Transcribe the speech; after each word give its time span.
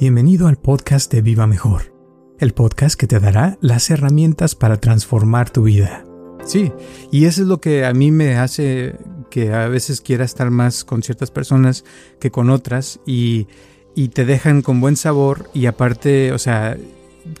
Bienvenido 0.00 0.46
al 0.46 0.58
podcast 0.58 1.12
de 1.12 1.22
Viva 1.22 1.48
Mejor, 1.48 1.92
el 2.38 2.54
podcast 2.54 2.94
que 2.94 3.08
te 3.08 3.18
dará 3.18 3.58
las 3.60 3.90
herramientas 3.90 4.54
para 4.54 4.76
transformar 4.76 5.50
tu 5.50 5.64
vida. 5.64 6.04
Sí, 6.44 6.70
y 7.10 7.24
eso 7.24 7.42
es 7.42 7.48
lo 7.48 7.60
que 7.60 7.84
a 7.84 7.92
mí 7.92 8.12
me 8.12 8.36
hace 8.36 8.94
que 9.28 9.52
a 9.52 9.66
veces 9.66 10.00
quiera 10.00 10.24
estar 10.24 10.52
más 10.52 10.84
con 10.84 11.02
ciertas 11.02 11.32
personas 11.32 11.84
que 12.20 12.30
con 12.30 12.48
otras 12.48 13.00
y, 13.06 13.48
y 13.96 14.10
te 14.10 14.24
dejan 14.24 14.62
con 14.62 14.80
buen 14.80 14.94
sabor 14.94 15.50
y 15.52 15.66
aparte, 15.66 16.30
o 16.30 16.38
sea, 16.38 16.76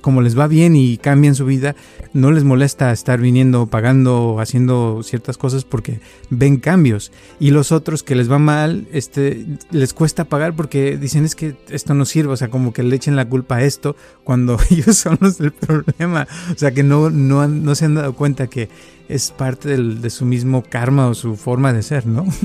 como 0.00 0.20
les 0.22 0.38
va 0.38 0.46
bien 0.46 0.76
y 0.76 0.98
cambian 0.98 1.34
su 1.34 1.44
vida, 1.44 1.74
no 2.12 2.30
les 2.30 2.44
molesta 2.44 2.92
estar 2.92 3.20
viniendo, 3.20 3.66
pagando, 3.66 4.40
haciendo 4.40 5.02
ciertas 5.02 5.38
cosas 5.38 5.64
porque 5.64 6.00
ven 6.30 6.58
cambios. 6.58 7.12
Y 7.40 7.50
los 7.50 7.72
otros 7.72 8.02
que 8.02 8.14
les 8.14 8.30
va 8.30 8.38
mal, 8.38 8.86
este, 8.92 9.46
les 9.70 9.94
cuesta 9.94 10.24
pagar 10.24 10.54
porque 10.54 10.96
dicen 10.96 11.24
es 11.24 11.34
que 11.34 11.56
esto 11.68 11.94
no 11.94 12.04
sirve, 12.04 12.32
o 12.32 12.36
sea, 12.36 12.48
como 12.48 12.72
que 12.72 12.82
le 12.82 12.96
echen 12.96 13.16
la 13.16 13.28
culpa 13.28 13.56
a 13.56 13.62
esto 13.62 13.96
cuando 14.24 14.58
ellos 14.70 14.96
son 14.96 15.18
los 15.20 15.38
del 15.38 15.52
problema. 15.52 16.26
O 16.52 16.58
sea, 16.58 16.72
que 16.72 16.82
no, 16.82 17.10
no, 17.10 17.46
no 17.46 17.74
se 17.74 17.84
han 17.84 17.94
dado 17.94 18.14
cuenta 18.14 18.46
que 18.46 18.68
es 19.08 19.30
parte 19.30 19.68
del, 19.70 20.00
de 20.00 20.10
su 20.10 20.24
mismo 20.24 20.62
karma 20.62 21.08
o 21.08 21.14
su 21.14 21.36
forma 21.36 21.72
de 21.72 21.82
ser, 21.82 22.06
¿no? 22.06 22.26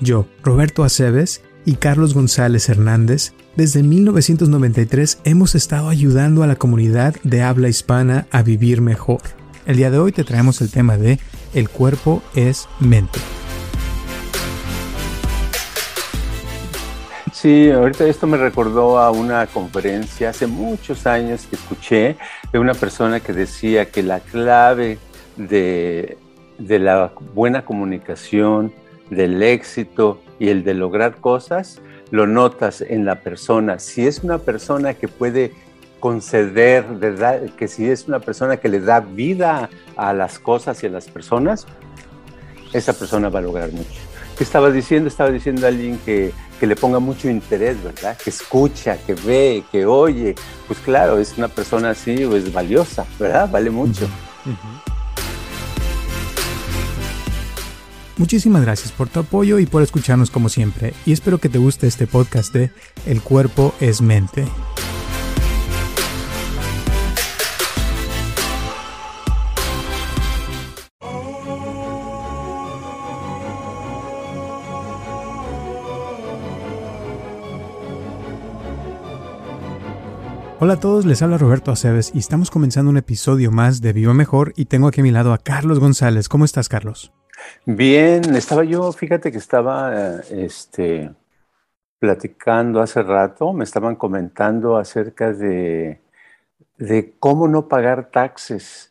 Yo, 0.00 0.26
Roberto 0.42 0.82
Aceves, 0.82 1.42
y 1.64 1.74
Carlos 1.74 2.14
González 2.14 2.68
Hernández, 2.68 3.32
desde 3.56 3.82
1993 3.82 5.20
hemos 5.24 5.54
estado 5.54 5.88
ayudando 5.88 6.42
a 6.42 6.46
la 6.46 6.56
comunidad 6.56 7.14
de 7.22 7.42
habla 7.42 7.68
hispana 7.68 8.26
a 8.30 8.42
vivir 8.42 8.80
mejor. 8.80 9.20
El 9.66 9.76
día 9.76 9.90
de 9.90 9.98
hoy 9.98 10.12
te 10.12 10.24
traemos 10.24 10.60
el 10.60 10.70
tema 10.70 10.96
de 10.96 11.20
El 11.54 11.68
cuerpo 11.68 12.22
es 12.34 12.68
mente. 12.80 13.20
Sí, 17.32 17.70
ahorita 17.70 18.06
esto 18.06 18.26
me 18.26 18.36
recordó 18.36 18.98
a 18.98 19.10
una 19.10 19.46
conferencia 19.46 20.30
hace 20.30 20.46
muchos 20.46 21.06
años 21.06 21.46
que 21.46 21.56
escuché 21.56 22.16
de 22.52 22.58
una 22.58 22.74
persona 22.74 23.20
que 23.20 23.32
decía 23.32 23.90
que 23.90 24.02
la 24.02 24.20
clave 24.20 24.98
de, 25.36 26.18
de 26.58 26.78
la 26.78 27.12
buena 27.34 27.64
comunicación, 27.64 28.72
del 29.16 29.42
éxito 29.42 30.20
y 30.38 30.48
el 30.48 30.64
de 30.64 30.74
lograr 30.74 31.16
cosas, 31.16 31.80
lo 32.10 32.26
notas 32.26 32.80
en 32.80 33.04
la 33.04 33.20
persona. 33.20 33.78
Si 33.78 34.06
es 34.06 34.22
una 34.22 34.38
persona 34.38 34.94
que 34.94 35.08
puede 35.08 35.52
conceder, 36.00 36.84
que 37.56 37.68
si 37.68 37.88
es 37.88 38.08
una 38.08 38.18
persona 38.20 38.56
que 38.56 38.68
le 38.68 38.80
da 38.80 39.00
vida 39.00 39.70
a 39.96 40.12
las 40.12 40.38
cosas 40.38 40.82
y 40.82 40.86
a 40.86 40.90
las 40.90 41.08
personas, 41.08 41.66
esa 42.72 42.92
persona 42.92 43.28
va 43.28 43.38
a 43.38 43.42
lograr 43.42 43.70
mucho. 43.70 44.00
¿Qué 44.36 44.44
estaba 44.44 44.70
diciendo? 44.70 45.08
Estaba 45.08 45.30
diciendo 45.30 45.66
a 45.66 45.68
alguien 45.68 45.98
que, 46.04 46.32
que 46.58 46.66
le 46.66 46.74
ponga 46.74 46.98
mucho 46.98 47.28
interés, 47.28 47.82
¿verdad? 47.82 48.16
Que 48.16 48.30
escucha, 48.30 48.96
que 49.06 49.14
ve, 49.14 49.62
que 49.70 49.86
oye. 49.86 50.34
Pues 50.66 50.78
claro, 50.80 51.18
es 51.18 51.36
una 51.36 51.48
persona 51.48 51.90
así, 51.90 52.22
es 52.22 52.28
pues, 52.28 52.52
valiosa, 52.52 53.06
¿verdad? 53.18 53.48
Vale 53.50 53.70
mucho. 53.70 54.08
Muchísimas 58.22 58.62
gracias 58.62 58.92
por 58.92 59.08
tu 59.08 59.18
apoyo 59.18 59.58
y 59.58 59.66
por 59.66 59.82
escucharnos 59.82 60.30
como 60.30 60.48
siempre, 60.48 60.94
y 61.04 61.10
espero 61.10 61.38
que 61.38 61.48
te 61.48 61.58
guste 61.58 61.88
este 61.88 62.06
podcast 62.06 62.54
de 62.54 62.70
El 63.04 63.20
cuerpo 63.20 63.74
es 63.80 64.00
mente. 64.00 64.46
Hola 80.60 80.74
a 80.74 80.78
todos, 80.78 81.06
les 81.06 81.22
habla 81.22 81.38
Roberto 81.38 81.72
Aceves 81.72 82.12
y 82.14 82.20
estamos 82.20 82.52
comenzando 82.52 82.88
un 82.88 82.98
episodio 82.98 83.50
más 83.50 83.80
de 83.80 83.92
Viva 83.92 84.14
Mejor 84.14 84.52
y 84.54 84.66
tengo 84.66 84.86
aquí 84.86 85.00
a 85.00 85.02
mi 85.02 85.10
lado 85.10 85.32
a 85.32 85.38
Carlos 85.38 85.80
González. 85.80 86.28
¿Cómo 86.28 86.44
estás, 86.44 86.68
Carlos? 86.68 87.12
Bien, 87.64 88.34
estaba 88.34 88.64
yo, 88.64 88.92
fíjate 88.92 89.30
que 89.30 89.38
estaba 89.38 90.20
este, 90.30 91.12
platicando 91.98 92.80
hace 92.80 93.02
rato, 93.02 93.52
me 93.52 93.64
estaban 93.64 93.96
comentando 93.96 94.76
acerca 94.76 95.32
de, 95.32 96.00
de 96.78 97.14
cómo 97.18 97.48
no 97.48 97.68
pagar 97.68 98.10
taxes. 98.10 98.88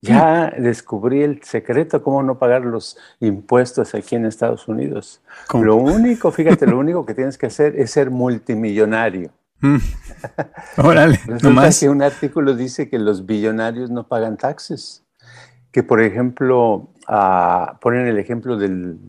Ya 0.00 0.52
descubrí 0.58 1.22
el 1.22 1.42
secreto, 1.42 2.02
cómo 2.02 2.22
no 2.22 2.38
pagar 2.38 2.62
los 2.62 2.98
impuestos 3.20 3.94
aquí 3.94 4.16
en 4.16 4.26
Estados 4.26 4.68
Unidos. 4.68 5.22
Lo 5.54 5.76
único, 5.76 6.30
fíjate, 6.30 6.66
lo 6.66 6.78
único 6.78 7.06
que 7.06 7.14
tienes 7.14 7.38
que 7.38 7.46
hacer 7.46 7.74
es 7.80 7.92
ser 7.92 8.10
multimillonario. 8.10 9.30
Mm. 9.60 9.78
Órale, 10.76 11.18
Resulta 11.24 11.70
que 11.70 11.88
un 11.88 12.02
artículo 12.02 12.54
dice 12.54 12.90
que 12.90 12.98
los 12.98 13.24
billonarios 13.24 13.88
no 13.88 14.06
pagan 14.06 14.36
taxes 14.36 15.04
que, 15.74 15.82
por 15.82 16.00
ejemplo, 16.00 16.88
ponen 17.06 18.06
el 18.06 18.18
ejemplo 18.18 18.56
del, 18.56 19.00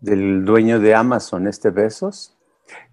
dueño 0.00 0.80
de 0.80 0.94
Amazon, 0.94 1.46
este 1.46 1.70
Besos, 1.70 2.36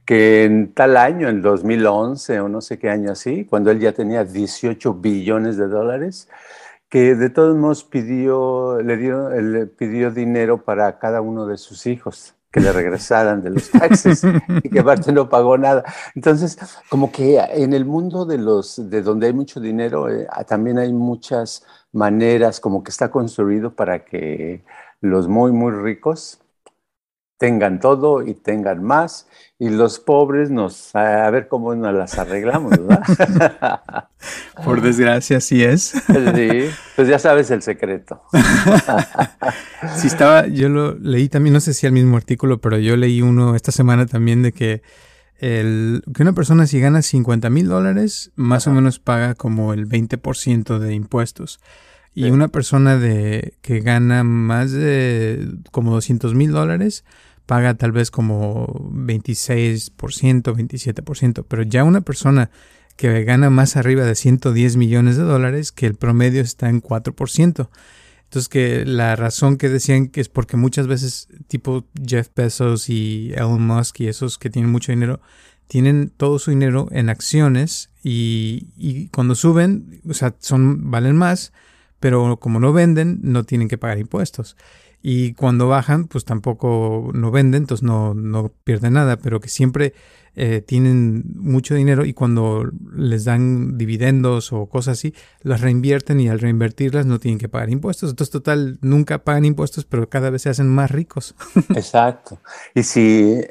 que 0.05 0.45
en 0.45 0.73
tal 0.73 0.97
año, 0.97 1.29
en 1.29 1.41
2011 1.41 2.39
o 2.39 2.49
no 2.49 2.61
sé 2.61 2.77
qué 2.79 2.89
año 2.89 3.11
así, 3.11 3.45
cuando 3.45 3.71
él 3.71 3.79
ya 3.79 3.91
tenía 3.91 4.23
18 4.23 4.93
billones 4.95 5.57
de 5.57 5.67
dólares, 5.67 6.29
que 6.89 7.15
de 7.15 7.29
todos 7.29 7.57
modos 7.57 7.83
pidió, 7.83 8.81
le 8.81 8.97
dio, 8.97 9.29
le 9.29 9.65
pidió 9.65 10.11
dinero 10.11 10.63
para 10.63 10.99
cada 10.99 11.21
uno 11.21 11.47
de 11.47 11.57
sus 11.57 11.87
hijos 11.87 12.34
que 12.55 12.61
le 12.61 12.71
regresaran 12.71 13.41
de 13.41 13.49
los 13.49 13.69
taxes 13.69 14.23
y 14.63 14.69
que 14.69 14.79
aparte 14.79 15.11
no 15.11 15.27
pagó 15.27 15.57
nada. 15.57 15.83
Entonces, 16.15 16.57
como 16.87 17.11
que 17.11 17.37
en 17.37 17.73
el 17.73 17.83
mundo 17.83 18.25
de 18.25 18.37
los 18.37 18.89
de 18.89 19.01
donde 19.01 19.27
hay 19.27 19.33
mucho 19.33 19.59
dinero, 19.59 20.09
eh, 20.09 20.25
también 20.47 20.79
hay 20.79 20.93
muchas 20.93 21.65
maneras, 21.91 22.61
como 22.61 22.81
que 22.81 22.91
está 22.91 23.11
construido 23.11 23.75
para 23.75 24.05
que 24.05 24.63
los 25.01 25.27
muy, 25.27 25.51
muy 25.51 25.73
ricos 25.73 26.39
tengan 27.37 27.79
todo 27.79 28.25
y 28.25 28.33
tengan 28.33 28.83
más, 28.83 29.27
y 29.59 29.69
los 29.69 29.99
pobres 29.99 30.49
nos, 30.49 30.95
a 30.95 31.29
ver 31.29 31.47
cómo 31.47 31.75
nos 31.75 31.93
las 31.93 32.17
arreglamos, 32.17 32.71
¿verdad? 32.71 34.09
Por 34.63 34.81
desgracia, 34.81 35.39
sí 35.39 35.63
es. 35.63 35.93
Sí, 36.07 36.69
pues 36.95 37.07
ya 37.07 37.19
sabes 37.19 37.51
el 37.51 37.61
secreto. 37.61 38.21
Sí, 39.97 40.07
estaba, 40.07 40.47
yo 40.47 40.67
lo 40.67 40.95
leí 40.95 41.29
también, 41.29 41.53
no 41.53 41.59
sé 41.59 41.75
si 41.75 41.85
el 41.85 41.91
mismo 41.91 42.17
artículo, 42.17 42.59
pero 42.59 42.79
yo 42.79 42.97
leí 42.97 43.21
uno 43.21 43.55
esta 43.55 43.71
semana 43.71 44.07
también 44.07 44.41
de 44.41 44.51
que 44.51 44.81
el, 45.37 46.01
que 46.13 46.23
una 46.23 46.33
persona 46.33 46.65
si 46.65 46.79
gana 46.79 47.03
50 47.03 47.51
mil 47.51 47.67
dólares, 47.67 48.31
más 48.35 48.65
o 48.65 48.71
menos 48.71 48.97
paga 48.97 49.35
como 49.35 49.73
el 49.73 49.87
20% 49.87 50.79
de 50.79 50.93
impuestos. 50.95 51.59
Y 52.15 52.31
una 52.31 52.47
persona 52.47 52.97
de 52.97 53.55
que 53.61 53.81
gana 53.81 54.23
más 54.23 54.71
de 54.71 55.49
como 55.71 55.91
200 55.91 56.33
mil 56.33 56.51
dólares 56.51 57.03
paga 57.45 57.73
tal 57.75 57.91
vez 57.91 58.09
como 58.09 58.67
26%, 58.91 59.91
27%. 59.93 61.45
Pero 61.47 61.63
ya 61.63 61.83
una 61.83 62.01
persona 62.01 62.49
que 62.95 63.23
gana 63.25 63.49
más 63.49 63.75
arriba 63.75 64.05
de 64.05 64.15
110 64.15 64.77
millones 64.77 65.17
de 65.17 65.23
dólares, 65.23 65.71
que 65.71 65.85
el 65.85 65.95
promedio 65.95 66.41
está 66.41 66.69
en 66.69 66.81
4%. 66.81 67.69
Entonces 68.23 68.49
que 68.49 68.85
la 68.85 69.15
razón 69.15 69.57
que 69.57 69.69
decían 69.69 70.07
que 70.07 70.21
es 70.21 70.29
porque 70.29 70.57
muchas 70.57 70.87
veces 70.87 71.27
tipo 71.47 71.85
Jeff 72.05 72.29
Bezos 72.35 72.89
y 72.89 73.33
Elon 73.35 73.65
Musk 73.65 73.99
y 73.99 74.07
esos 74.07 74.37
que 74.37 74.49
tienen 74.49 74.71
mucho 74.71 74.91
dinero, 74.91 75.21
tienen 75.67 76.11
todo 76.15 76.39
su 76.39 76.51
dinero 76.51 76.87
en 76.91 77.09
acciones 77.09 77.91
y, 78.03 78.67
y 78.77 79.07
cuando 79.09 79.35
suben, 79.35 80.01
o 80.07 80.13
sea, 80.13 80.35
son, 80.39 80.91
valen 80.91 81.15
más, 81.15 81.53
pero 81.99 82.37
como 82.37 82.59
no 82.59 82.73
venden, 82.73 83.19
no 83.21 83.43
tienen 83.43 83.67
que 83.67 83.77
pagar 83.77 83.99
impuestos. 83.99 84.57
Y 85.01 85.33
cuando 85.33 85.67
bajan, 85.67 86.07
pues 86.07 86.25
tampoco 86.25 87.11
no 87.13 87.29
venden, 87.31 87.63
entonces 87.63 87.83
no, 87.83 88.13
no 88.15 88.51
pierden 88.63 88.93
nada, 88.93 89.17
pero 89.17 89.39
que 89.39 89.49
siempre 89.49 89.93
eh, 90.37 90.61
tienen 90.61 91.23
mucho 91.35 91.75
dinero 91.75 92.03
y 92.03 92.13
cuando 92.13 92.69
les 92.93 93.23
dan 93.23 93.77
dividendos 93.77 94.51
o 94.51 94.67
cosas 94.67 94.97
así, 94.97 95.13
las 95.41 95.61
reinvierten 95.61 96.19
y 96.19 96.27
al 96.27 96.39
reinvertirlas 96.39 97.05
no 97.05 97.19
tienen 97.19 97.39
que 97.39 97.47
pagar 97.47 97.69
impuestos. 97.69 98.09
Entonces, 98.09 98.31
total, 98.31 98.77
nunca 98.81 99.19
pagan 99.19 99.45
impuestos, 99.45 99.85
pero 99.85 100.09
cada 100.09 100.29
vez 100.29 100.41
se 100.41 100.49
hacen 100.49 100.67
más 100.67 100.91
ricos. 100.91 101.35
Exacto. 101.69 102.39
Y 102.73 102.83
si, 102.83 103.41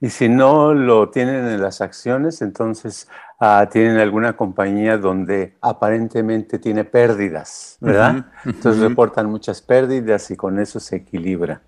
y 0.00 0.10
si 0.10 0.28
no 0.28 0.74
lo 0.74 1.08
tienen 1.08 1.46
en 1.46 1.62
las 1.62 1.80
acciones, 1.80 2.42
entonces 2.42 3.08
ah, 3.40 3.66
tienen 3.72 3.96
alguna 3.96 4.36
compañía 4.36 4.98
donde 4.98 5.56
aparentemente 5.62 6.58
tiene 6.58 6.84
pérdidas, 6.84 7.78
¿verdad? 7.80 8.26
Entonces 8.44 8.82
reportan 8.82 9.30
muchas 9.30 9.62
pérdidas 9.62 10.30
y 10.30 10.36
con 10.36 10.58
eso 10.58 10.78
se 10.78 10.96
equilibra. 10.96 11.62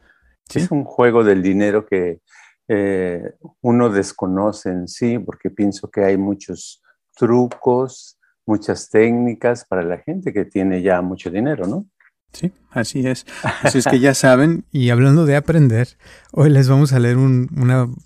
Es 0.55 0.70
un 0.70 0.84
juego 0.84 1.25
del 1.25 1.43
dinero 1.43 1.87
que 1.87 2.20
eh, 2.68 3.22
uno 3.60 3.88
desconoce 3.90 4.70
en 4.70 4.88
sí, 4.88 5.18
porque 5.18 5.50
pienso 5.50 5.90
que 5.90 6.04
hay 6.04 6.16
muchos 6.16 6.82
trucos, 7.16 8.18
muchas 8.46 8.88
técnicas 8.90 9.64
para 9.64 9.82
la 9.82 9.98
gente 9.98 10.32
que 10.32 10.44
tiene 10.44 10.82
ya 10.82 11.02
mucho 11.02 11.30
dinero, 11.30 11.66
¿no? 11.66 11.86
Sí, 12.32 12.52
así 12.70 13.06
es. 13.06 13.24
Así 13.62 13.78
es 13.78 13.86
que 13.86 14.00
ya 14.00 14.12
saben, 14.12 14.64
y 14.70 14.90
hablando 14.90 15.24
de 15.24 15.36
aprender, 15.36 15.96
hoy 16.32 16.50
les 16.50 16.68
vamos 16.68 16.92
a 16.92 16.98
leer 16.98 17.16
un 17.16 17.48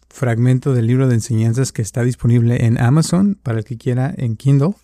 fragmento 0.08 0.72
del 0.72 0.86
libro 0.86 1.08
de 1.08 1.14
enseñanzas 1.14 1.72
que 1.72 1.82
está 1.82 2.04
disponible 2.04 2.64
en 2.64 2.80
Amazon 2.80 3.38
para 3.42 3.58
el 3.58 3.64
que 3.64 3.76
quiera 3.76 4.14
en 4.16 4.36
Kindle. 4.36 4.74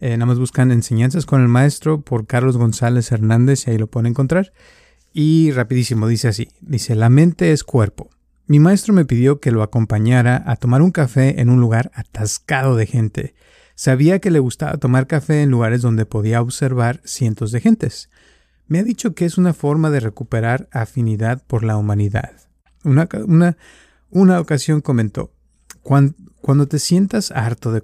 Eh, 0.00 0.18
nada 0.18 0.26
más 0.26 0.38
buscan 0.38 0.70
Enseñanzas 0.70 1.24
con 1.24 1.40
el 1.40 1.48
Maestro 1.48 2.02
por 2.02 2.26
Carlos 2.26 2.58
González 2.58 3.10
Hernández 3.10 3.66
y 3.66 3.70
ahí 3.70 3.78
lo 3.78 3.86
pueden 3.86 4.08
encontrar. 4.08 4.52
Y 5.14 5.52
rapidísimo, 5.52 6.08
dice 6.08 6.28
así, 6.28 6.48
dice, 6.60 6.94
la 6.94 7.08
mente 7.08 7.52
es 7.52 7.64
cuerpo. 7.64 8.10
Mi 8.46 8.58
maestro 8.58 8.92
me 8.92 9.06
pidió 9.06 9.40
que 9.40 9.50
lo 9.50 9.62
acompañara 9.62 10.42
a 10.46 10.56
tomar 10.56 10.82
un 10.82 10.90
café 10.90 11.40
en 11.40 11.48
un 11.48 11.60
lugar 11.60 11.90
atascado 11.94 12.76
de 12.76 12.86
gente. 12.86 13.34
Sabía 13.74 14.18
que 14.18 14.30
le 14.30 14.38
gustaba 14.38 14.76
tomar 14.76 15.06
café 15.06 15.42
en 15.42 15.50
lugares 15.50 15.80
donde 15.80 16.04
podía 16.04 16.42
observar 16.42 17.00
cientos 17.04 17.52
de 17.52 17.60
gentes. 17.60 18.10
Me 18.66 18.78
ha 18.78 18.84
dicho 18.84 19.14
que 19.14 19.24
es 19.24 19.38
una 19.38 19.54
forma 19.54 19.90
de 19.90 20.00
recuperar 20.00 20.68
afinidad 20.72 21.42
por 21.46 21.64
la 21.64 21.78
humanidad. 21.78 22.32
Una, 22.84 23.08
una, 24.10 24.40
ocasión 24.40 24.82
comentó, 24.82 25.32
cuando, 25.82 26.68
te 26.68 26.78
sientas 26.78 27.30
harto 27.30 27.72
de, 27.72 27.82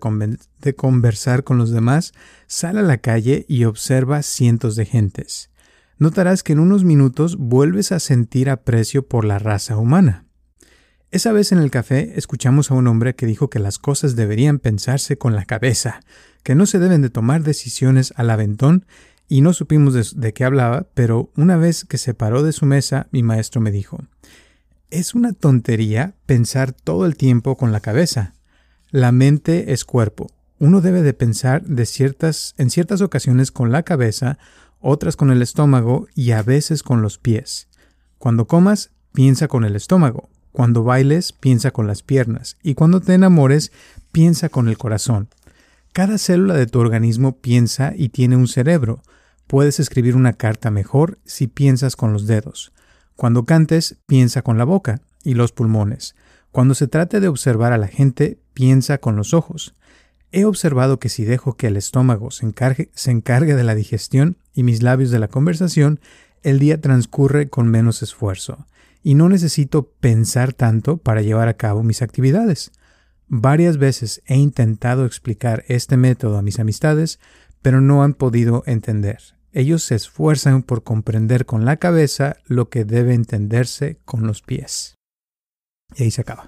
de 0.60 0.74
conversar 0.74 1.42
con 1.42 1.56
los 1.56 1.70
demás, 1.70 2.12
sal 2.46 2.76
a 2.76 2.82
la 2.82 2.98
calle 2.98 3.46
y 3.48 3.64
observa 3.64 4.22
cientos 4.22 4.76
de 4.76 4.84
gentes. 4.84 5.50
Notarás 5.96 6.42
que 6.42 6.52
en 6.52 6.60
unos 6.60 6.84
minutos 6.84 7.36
vuelves 7.36 7.92
a 7.92 7.98
sentir 7.98 8.50
aprecio 8.50 9.08
por 9.08 9.24
la 9.24 9.38
raza 9.38 9.78
humana. 9.78 10.26
Esa 11.12 11.32
vez 11.32 11.50
en 11.50 11.58
el 11.58 11.72
café 11.72 12.12
escuchamos 12.14 12.70
a 12.70 12.74
un 12.74 12.86
hombre 12.86 13.16
que 13.16 13.26
dijo 13.26 13.50
que 13.50 13.58
las 13.58 13.80
cosas 13.80 14.14
deberían 14.14 14.60
pensarse 14.60 15.18
con 15.18 15.34
la 15.34 15.44
cabeza, 15.44 16.02
que 16.44 16.54
no 16.54 16.66
se 16.66 16.78
deben 16.78 17.02
de 17.02 17.10
tomar 17.10 17.42
decisiones 17.42 18.14
al 18.14 18.30
aventón 18.30 18.86
y 19.26 19.40
no 19.40 19.52
supimos 19.52 20.14
de, 20.14 20.32
qué 20.32 20.44
hablaba, 20.44 20.86
pero 20.94 21.32
una 21.36 21.56
vez 21.56 21.84
que 21.84 21.98
se 21.98 22.14
paró 22.14 22.44
de 22.44 22.52
su 22.52 22.64
mesa, 22.64 23.08
mi 23.10 23.24
maestro 23.24 23.60
me 23.60 23.72
dijo, 23.72 23.98
es 24.90 25.16
una 25.16 25.32
tontería 25.32 26.14
pensar 26.26 26.72
todo 26.72 27.06
el 27.06 27.16
tiempo 27.16 27.56
con 27.56 27.72
la 27.72 27.80
cabeza. 27.80 28.34
La 28.90 29.10
mente 29.10 29.72
es 29.72 29.84
cuerpo. 29.84 30.28
Uno 30.60 30.80
debe 30.80 31.02
de 31.02 31.12
pensar 31.12 31.64
en 31.66 31.86
ciertas 32.70 33.00
ocasiones 33.00 33.50
con 33.50 33.72
la 33.72 33.82
cabeza, 33.82 34.38
otras 34.78 35.16
con 35.16 35.32
el 35.32 35.42
estómago 35.42 36.06
y 36.14 36.30
a 36.32 36.42
veces 36.44 36.84
con 36.84 37.02
los 37.02 37.18
pies. 37.18 37.68
Cuando 38.18 38.46
comas, 38.46 38.92
piensa 39.12 39.48
con 39.48 39.64
el 39.64 39.74
estómago. 39.74 40.28
Cuando 40.52 40.82
bailes, 40.82 41.32
piensa 41.32 41.70
con 41.70 41.87
las 41.87 42.02
piernas. 42.02 42.56
Y 42.62 42.75
cuando 42.75 43.00
te 43.00 43.14
enamores, 43.14 43.73
piensa 44.12 44.49
con 44.49 44.69
el 44.69 44.79
corazón. 44.79 45.29
Cada 45.93 46.19
célula 46.19 46.55
de 46.55 46.67
tu 46.67 46.81
organismo 46.81 47.37
piensa 47.37 47.93
y 47.97 48.11
tiene 48.11 48.37
un 48.37 48.49
cerebro. 48.49 49.02
Puedes 49.47 49.81
escribir 49.81 50.17
una 50.17 50.32
carta 50.32 50.70
mejor 50.70 51.19
si 51.25 51.47
piensas 51.47 51.97
con 51.97 52.12
los 52.12 52.26
dedos. 52.26 52.73
Cuando 53.17 53.44
cantes, 53.44 53.97
piensa 54.06 54.43
con 54.43 54.58
la 54.58 54.64
boca 54.64 55.00
y 55.25 55.35
los 55.35 55.52
pulmones. 55.52 56.14
Cuando 56.52 56.75
se 56.75 56.88
trate 56.88 57.20
de 57.20 57.29
observar 57.29 57.73
a 57.73 57.79
la 57.79 57.88
gente, 57.88 58.38
piensa 58.55 58.99
con 58.99 59.17
los 59.17 59.35
ojos. 59.35 59.75
He 60.32 60.44
observado 60.44 60.99
que 60.99 61.08
si 61.08 61.25
dejo 61.25 61.56
que 61.56 61.67
el 61.67 61.76
estómago 61.76 62.31
se 62.31 62.47
encargue, 62.47 62.91
se 62.94 63.11
encargue 63.11 63.55
de 63.55 63.64
la 63.64 63.75
digestión 63.75 64.37
y 64.55 64.62
mis 64.62 64.82
labios 64.82 65.11
de 65.11 65.19
la 65.19 65.29
conversación, 65.29 66.00
el 66.43 66.58
día 66.58 66.81
transcurre 66.81 67.49
con 67.49 67.69
menos 67.69 68.02
esfuerzo, 68.02 68.67
y 69.02 69.14
no 69.14 69.29
necesito 69.29 69.91
pensar 70.00 70.52
tanto 70.52 70.99
para 70.99 71.23
llevar 71.23 71.49
a 71.49 71.55
cabo 71.55 71.82
mis 71.82 72.02
actividades. 72.02 72.73
Varias 73.29 73.79
veces 73.79 74.23
he 74.26 74.37
intentado 74.37 75.06
explicar 75.06 75.64
este 75.69 75.97
método 75.97 76.37
a 76.38 76.43
mis 76.43 76.58
amistades, 76.58 77.20
pero 77.62 77.81
no 77.81 78.02
han 78.02 78.14
podido 78.14 78.62
entender. 78.67 79.19
Ellos 79.52 79.82
se 79.82 79.97
esfuerzan 79.97 80.62
por 80.62 80.82
comprender 80.82 81.47
con 81.47 81.64
la 81.64 81.76
cabeza 81.76 82.37
lo 82.47 82.69
que 82.69 82.85
debe 82.85 83.14
entenderse 83.14 83.99
con 84.05 84.26
los 84.26 84.43
pies. 84.43 84.97
Y 85.97 86.05
ahí 86.05 86.11
se 86.11 86.20
acaba. 86.20 86.44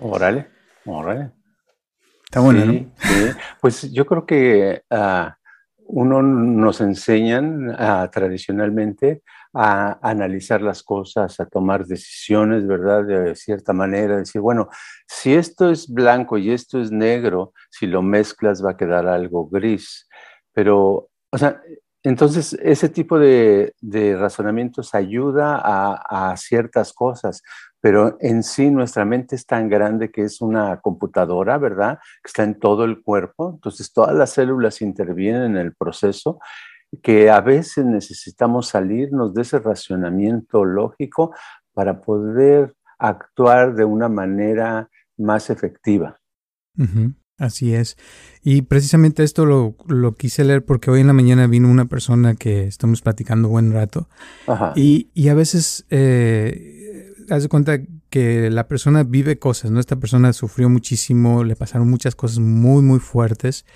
Órale, 0.00 0.48
órale. 0.86 1.32
Está 2.24 2.40
bueno, 2.40 2.64
¿no? 2.64 2.90
Pues 3.60 3.92
yo 3.92 4.06
creo 4.06 4.24
que 4.24 4.82
uh, 4.90 5.30
uno 5.94 6.22
nos 6.22 6.80
enseñan 6.80 7.76
tradicionalmente 8.10 9.22
a 9.52 9.98
analizar 10.00 10.62
las 10.62 10.82
cosas, 10.82 11.38
a 11.38 11.44
tomar 11.44 11.84
decisiones, 11.84 12.66
¿verdad? 12.66 13.04
De 13.04 13.36
cierta 13.36 13.74
manera, 13.74 14.16
decir, 14.16 14.40
bueno, 14.40 14.68
si 15.06 15.34
esto 15.34 15.70
es 15.70 15.92
blanco 15.92 16.38
y 16.38 16.50
esto 16.50 16.80
es 16.80 16.90
negro, 16.90 17.52
si 17.70 17.86
lo 17.86 18.00
mezclas 18.00 18.64
va 18.64 18.70
a 18.70 18.76
quedar 18.76 19.06
algo 19.06 19.48
gris. 19.50 20.08
Pero, 20.54 21.10
o 21.30 21.38
sea, 21.38 21.60
entonces, 22.04 22.54
ese 22.60 22.88
tipo 22.88 23.18
de, 23.18 23.74
razonamientos 24.18 24.94
ayuda 24.94 25.60
a, 25.62 26.36
ciertas 26.36 26.92
cosas, 26.92 27.42
pero 27.80 28.16
en 28.20 28.42
sí 28.42 28.70
nuestra 28.70 29.04
mente 29.04 29.36
es 29.36 29.46
tan 29.46 29.68
grande 29.68 30.10
que 30.10 30.22
es 30.22 30.40
una 30.40 30.80
computadora, 30.80 31.58
¿verdad? 31.58 31.98
Que 32.22 32.28
está 32.28 32.42
en 32.42 32.58
todo 32.58 32.84
el 32.84 33.02
cuerpo. 33.02 33.52
Entonces, 33.54 33.92
todas 33.92 34.16
las 34.16 34.30
células 34.30 34.82
intervienen 34.82 35.42
en 35.42 35.56
el 35.56 35.74
proceso 35.74 36.40
que 37.02 37.30
a 37.30 37.40
veces 37.40 37.84
necesitamos 37.86 38.68
salirnos 38.68 39.32
de 39.32 39.42
ese 39.42 39.60
racionamiento 39.60 40.64
lógico 40.64 41.34
para 41.72 42.00
poder 42.00 42.74
actuar 42.98 43.74
de 43.74 43.84
una 43.84 44.08
manera 44.08 44.88
más 45.16 45.50
efectiva. 45.50 46.18
Así 47.42 47.74
es. 47.74 47.96
Y 48.44 48.62
precisamente 48.62 49.24
esto 49.24 49.46
lo, 49.46 49.74
lo, 49.88 50.14
quise 50.14 50.44
leer 50.44 50.64
porque 50.64 50.92
hoy 50.92 51.00
en 51.00 51.08
la 51.08 51.12
mañana 51.12 51.48
vino 51.48 51.68
una 51.68 51.86
persona 51.86 52.36
que 52.36 52.68
estamos 52.68 53.02
platicando 53.02 53.48
buen 53.48 53.72
rato. 53.72 54.08
Y, 54.76 55.08
y, 55.12 55.26
a 55.26 55.34
veces, 55.34 55.84
eh, 55.90 57.12
haz 57.30 57.42
de 57.42 57.48
cuenta 57.48 57.80
que 58.10 58.48
la 58.48 58.68
persona 58.68 59.02
vive 59.02 59.40
cosas, 59.40 59.72
¿no? 59.72 59.80
Esta 59.80 59.96
persona 59.96 60.32
sufrió 60.32 60.68
muchísimo, 60.68 61.42
le 61.42 61.56
pasaron 61.56 61.90
muchas 61.90 62.14
cosas 62.14 62.38
muy, 62.38 62.80
muy 62.80 63.00
fuertes. 63.00 63.66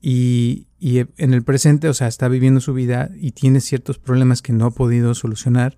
Y, 0.00 0.66
y 0.80 0.98
en 0.98 1.32
el 1.32 1.44
presente, 1.44 1.88
o 1.88 1.94
sea, 1.94 2.08
está 2.08 2.26
viviendo 2.26 2.60
su 2.60 2.74
vida 2.74 3.08
y 3.14 3.30
tiene 3.30 3.60
ciertos 3.60 4.00
problemas 4.00 4.42
que 4.42 4.52
no 4.52 4.66
ha 4.66 4.72
podido 4.72 5.14
solucionar. 5.14 5.76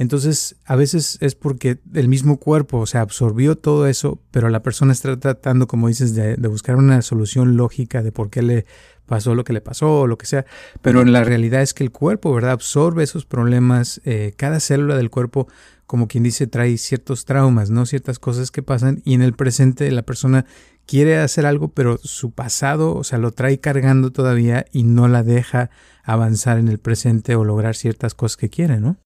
Entonces, 0.00 0.56
a 0.64 0.76
veces 0.76 1.18
es 1.20 1.34
porque 1.34 1.78
el 1.92 2.08
mismo 2.08 2.38
cuerpo, 2.38 2.78
o 2.78 2.86
sea, 2.86 3.02
absorbió 3.02 3.58
todo 3.58 3.86
eso, 3.86 4.18
pero 4.30 4.48
la 4.48 4.62
persona 4.62 4.94
está 4.94 5.20
tratando, 5.20 5.66
como 5.66 5.88
dices, 5.88 6.14
de, 6.14 6.36
buscar 6.48 6.76
una 6.76 7.02
solución 7.02 7.58
lógica 7.58 8.02
de 8.02 8.10
por 8.10 8.30
qué 8.30 8.40
le 8.40 8.64
pasó 9.04 9.34
lo 9.34 9.44
que 9.44 9.52
le 9.52 9.60
pasó 9.60 10.00
o 10.00 10.06
lo 10.06 10.16
que 10.16 10.24
sea. 10.24 10.46
Pero 10.80 11.02
en 11.02 11.12
la 11.12 11.22
realidad 11.22 11.60
es 11.60 11.74
que 11.74 11.84
el 11.84 11.90
cuerpo, 11.90 12.32
¿verdad? 12.32 12.52
Absorbe 12.52 13.02
esos 13.02 13.26
problemas. 13.26 14.00
Eh, 14.06 14.32
cada 14.38 14.58
célula 14.58 14.96
del 14.96 15.10
cuerpo, 15.10 15.48
como 15.84 16.08
quien 16.08 16.24
dice, 16.24 16.46
trae 16.46 16.78
ciertos 16.78 17.26
traumas, 17.26 17.68
¿no? 17.68 17.84
Ciertas 17.84 18.18
cosas 18.18 18.50
que 18.50 18.62
pasan 18.62 19.02
y 19.04 19.12
en 19.12 19.20
el 19.20 19.34
presente 19.34 19.90
la 19.90 20.00
persona 20.00 20.46
quiere 20.86 21.18
hacer 21.18 21.44
algo, 21.44 21.74
pero 21.74 21.98
su 22.02 22.30
pasado, 22.30 22.96
o 22.96 23.04
sea, 23.04 23.18
lo 23.18 23.32
trae 23.32 23.60
cargando 23.60 24.12
todavía 24.12 24.64
y 24.72 24.84
no 24.84 25.08
la 25.08 25.22
deja 25.22 25.68
avanzar 26.04 26.56
en 26.56 26.68
el 26.68 26.78
presente 26.78 27.34
o 27.34 27.44
lograr 27.44 27.76
ciertas 27.76 28.14
cosas 28.14 28.38
que 28.38 28.48
quiere, 28.48 28.80
¿no? 28.80 28.96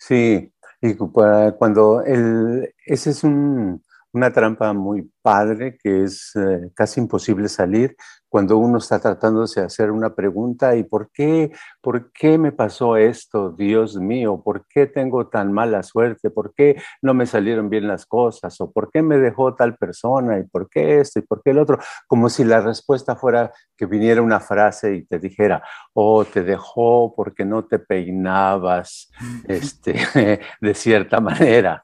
Sí, 0.00 0.50
y 0.80 0.94
cuando 0.94 2.02
el, 2.02 2.74
ese 2.86 3.10
es 3.10 3.22
una 3.22 4.32
trampa 4.32 4.72
muy 4.72 5.12
padre 5.20 5.76
que 5.76 6.04
es 6.04 6.32
eh, 6.36 6.70
casi 6.74 7.00
imposible 7.00 7.48
salir 7.50 7.96
cuando 8.26 8.56
uno 8.56 8.78
está 8.78 8.98
tratando 8.98 9.44
de 9.46 9.62
hacer 9.62 9.90
una 9.90 10.14
pregunta 10.14 10.74
y 10.74 10.84
¿por 10.84 11.10
qué, 11.12 11.52
por 11.82 12.12
qué 12.12 12.38
me 12.38 12.52
pasó 12.52 12.96
esto, 12.96 13.50
Dios 13.50 13.96
mío? 13.96 14.40
¿Por 14.44 14.66
qué 14.66 14.86
tengo 14.86 15.26
tan 15.28 15.52
mala 15.52 15.82
suerte? 15.82 16.30
¿Por 16.30 16.54
qué 16.54 16.80
no 17.02 17.12
me 17.12 17.26
salieron 17.26 17.68
bien 17.68 17.88
las 17.88 18.06
cosas? 18.06 18.60
¿O 18.60 18.70
por 18.70 18.90
qué 18.90 19.02
me 19.02 19.18
dejó 19.18 19.54
tal 19.54 19.76
persona? 19.76 20.38
¿Y 20.38 20.44
por 20.44 20.68
qué 20.70 21.00
esto? 21.00 21.18
¿Y 21.18 21.22
por 21.22 21.42
qué 21.42 21.50
el 21.50 21.58
otro? 21.58 21.78
Como 22.06 22.28
si 22.28 22.44
la 22.44 22.60
respuesta 22.60 23.16
fuera 23.16 23.52
que 23.76 23.86
viniera 23.86 24.22
una 24.22 24.40
frase 24.40 24.94
y 24.94 25.04
te 25.04 25.18
dijera, 25.18 25.62
oh, 25.92 26.24
te 26.24 26.42
dejó 26.42 27.14
porque 27.16 27.44
no 27.44 27.64
te 27.64 27.78
peinabas 27.78 29.10
este, 29.48 30.40
de 30.60 30.74
cierta 30.74 31.20
manera. 31.20 31.82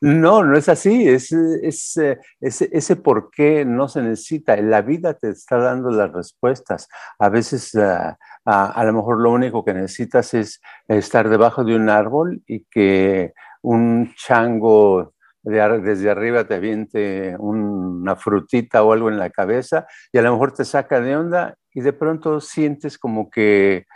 No, 0.00 0.44
no 0.44 0.58
es 0.58 0.68
así. 0.68 1.08
Es, 1.08 1.32
es, 1.32 1.96
eh, 1.96 2.18
ese 2.40 2.96
por 2.96 3.30
qué 3.30 3.64
no 3.64 3.88
se 3.88 4.02
necesita. 4.02 4.56
La 4.56 4.82
vida 4.82 5.14
te 5.14 5.30
está 5.30 5.56
dando 5.56 5.70
dando 5.70 5.90
las 5.90 6.12
respuestas. 6.12 6.88
A 7.18 7.28
veces 7.28 7.74
ah, 7.76 8.16
a, 8.44 8.84
lo 8.84 8.92
mejor 8.92 9.20
lo 9.20 9.30
único 9.30 9.64
que 9.64 9.74
necesitas 9.74 10.34
es 10.34 10.60
estar 10.88 11.28
debajo 11.28 11.64
de 11.64 11.76
un 11.76 11.88
árbol 11.88 12.42
y 12.46 12.64
que 12.64 13.32
un 13.62 14.12
chango 14.16 15.14
desde 15.42 16.10
arriba 16.10 16.44
te 16.44 16.54
aviente 16.54 17.34
una 17.38 18.16
frutita 18.16 18.82
o 18.82 18.92
algo 18.92 19.08
en 19.08 19.18
la 19.18 19.30
cabeza 19.30 19.86
y 20.12 20.18
a 20.18 20.22
lo 20.22 20.32
mejor 20.32 20.52
te 20.52 20.64
saca 20.64 21.00
de 21.00 21.16
onda 21.16 21.56
y 21.72 21.80
de 21.80 21.92
pronto 21.92 22.40
sientes 22.40 22.98
como 22.98 23.30
que 23.30 23.86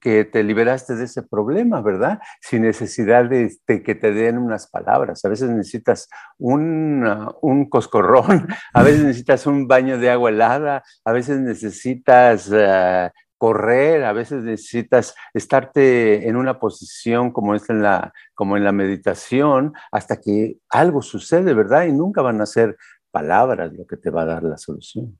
que 0.00 0.24
te 0.24 0.42
liberaste 0.42 0.96
de 0.96 1.04
ese 1.04 1.22
problema, 1.22 1.80
¿verdad? 1.80 2.18
Sin 2.40 2.62
necesidad 2.62 3.24
de, 3.26 3.50
que 3.66 3.94
te 3.94 4.12
den 4.12 4.38
unas 4.38 4.68
palabras. 4.68 5.24
A 5.24 5.28
veces 5.28 5.50
necesitas 5.50 6.08
un, 6.38 7.06
un, 7.42 7.68
coscorrón, 7.68 8.48
a 8.74 8.82
veces 8.82 9.04
necesitas 9.04 9.46
un 9.46 9.66
baño 9.66 9.98
de 9.98 10.10
agua 10.10 10.30
helada, 10.30 10.82
a 11.04 11.12
veces 11.12 11.40
necesitas 11.40 12.50
eh, 12.52 13.10
correr, 13.38 14.04
a 14.04 14.12
veces 14.12 14.42
necesitas 14.42 15.14
estarte 15.34 16.28
en 16.28 16.36
una 16.36 16.58
posición 16.58 17.32
como 17.32 17.54
es 17.54 17.68
en 17.70 17.82
la, 17.82 18.12
como 18.34 18.56
en 18.56 18.64
la 18.64 18.72
meditación, 18.72 19.72
hasta 19.92 20.20
que 20.20 20.58
algo 20.70 21.02
sucede, 21.02 21.54
¿verdad? 21.54 21.86
Y 21.86 21.92
nunca 21.92 22.22
van 22.22 22.40
a 22.40 22.46
ser 22.46 22.76
palabras 23.10 23.72
lo 23.72 23.86
que 23.86 23.96
te 23.96 24.10
va 24.10 24.22
a 24.22 24.26
dar 24.26 24.42
la 24.42 24.58
solución. 24.58 25.18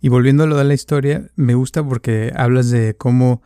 Y 0.00 0.08
volviendo 0.08 0.44
a 0.44 0.46
lo 0.46 0.56
de 0.56 0.64
la 0.64 0.74
historia, 0.74 1.28
me 1.34 1.54
gusta 1.54 1.82
porque 1.82 2.32
hablas 2.34 2.70
de 2.70 2.96
cómo 2.96 3.42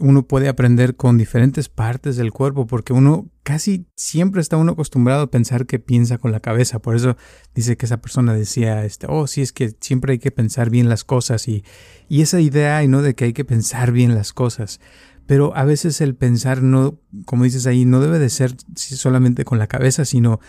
uno 0.00 0.22
puede 0.26 0.48
aprender 0.48 0.96
con 0.96 1.18
diferentes 1.18 1.68
partes 1.68 2.16
del 2.16 2.32
cuerpo, 2.32 2.66
porque 2.66 2.92
uno 2.92 3.28
casi 3.42 3.86
siempre 3.94 4.40
está 4.40 4.56
uno 4.56 4.72
acostumbrado 4.72 5.22
a 5.22 5.30
pensar 5.30 5.66
que 5.66 5.78
piensa 5.78 6.18
con 6.18 6.32
la 6.32 6.40
cabeza. 6.40 6.80
Por 6.80 6.96
eso 6.96 7.16
dice 7.54 7.76
que 7.76 7.86
esa 7.86 8.00
persona 8.00 8.34
decía, 8.34 8.84
este, 8.84 9.06
oh, 9.08 9.26
sí, 9.26 9.42
es 9.42 9.52
que 9.52 9.76
siempre 9.80 10.12
hay 10.12 10.18
que 10.18 10.30
pensar 10.30 10.70
bien 10.70 10.88
las 10.88 11.04
cosas 11.04 11.46
y, 11.48 11.64
y 12.08 12.22
esa 12.22 12.40
idea, 12.40 12.86
¿no? 12.86 13.02
De 13.02 13.14
que 13.14 13.26
hay 13.26 13.32
que 13.32 13.44
pensar 13.44 13.92
bien 13.92 14.14
las 14.14 14.32
cosas. 14.32 14.80
Pero 15.26 15.56
a 15.56 15.64
veces 15.64 16.00
el 16.00 16.16
pensar 16.16 16.62
no, 16.62 16.98
como 17.24 17.44
dices 17.44 17.66
ahí, 17.66 17.84
no 17.84 18.00
debe 18.00 18.18
de 18.18 18.30
ser 18.30 18.56
solamente 18.74 19.44
con 19.44 19.58
la 19.58 19.68
cabeza, 19.68 20.04
sino 20.04 20.40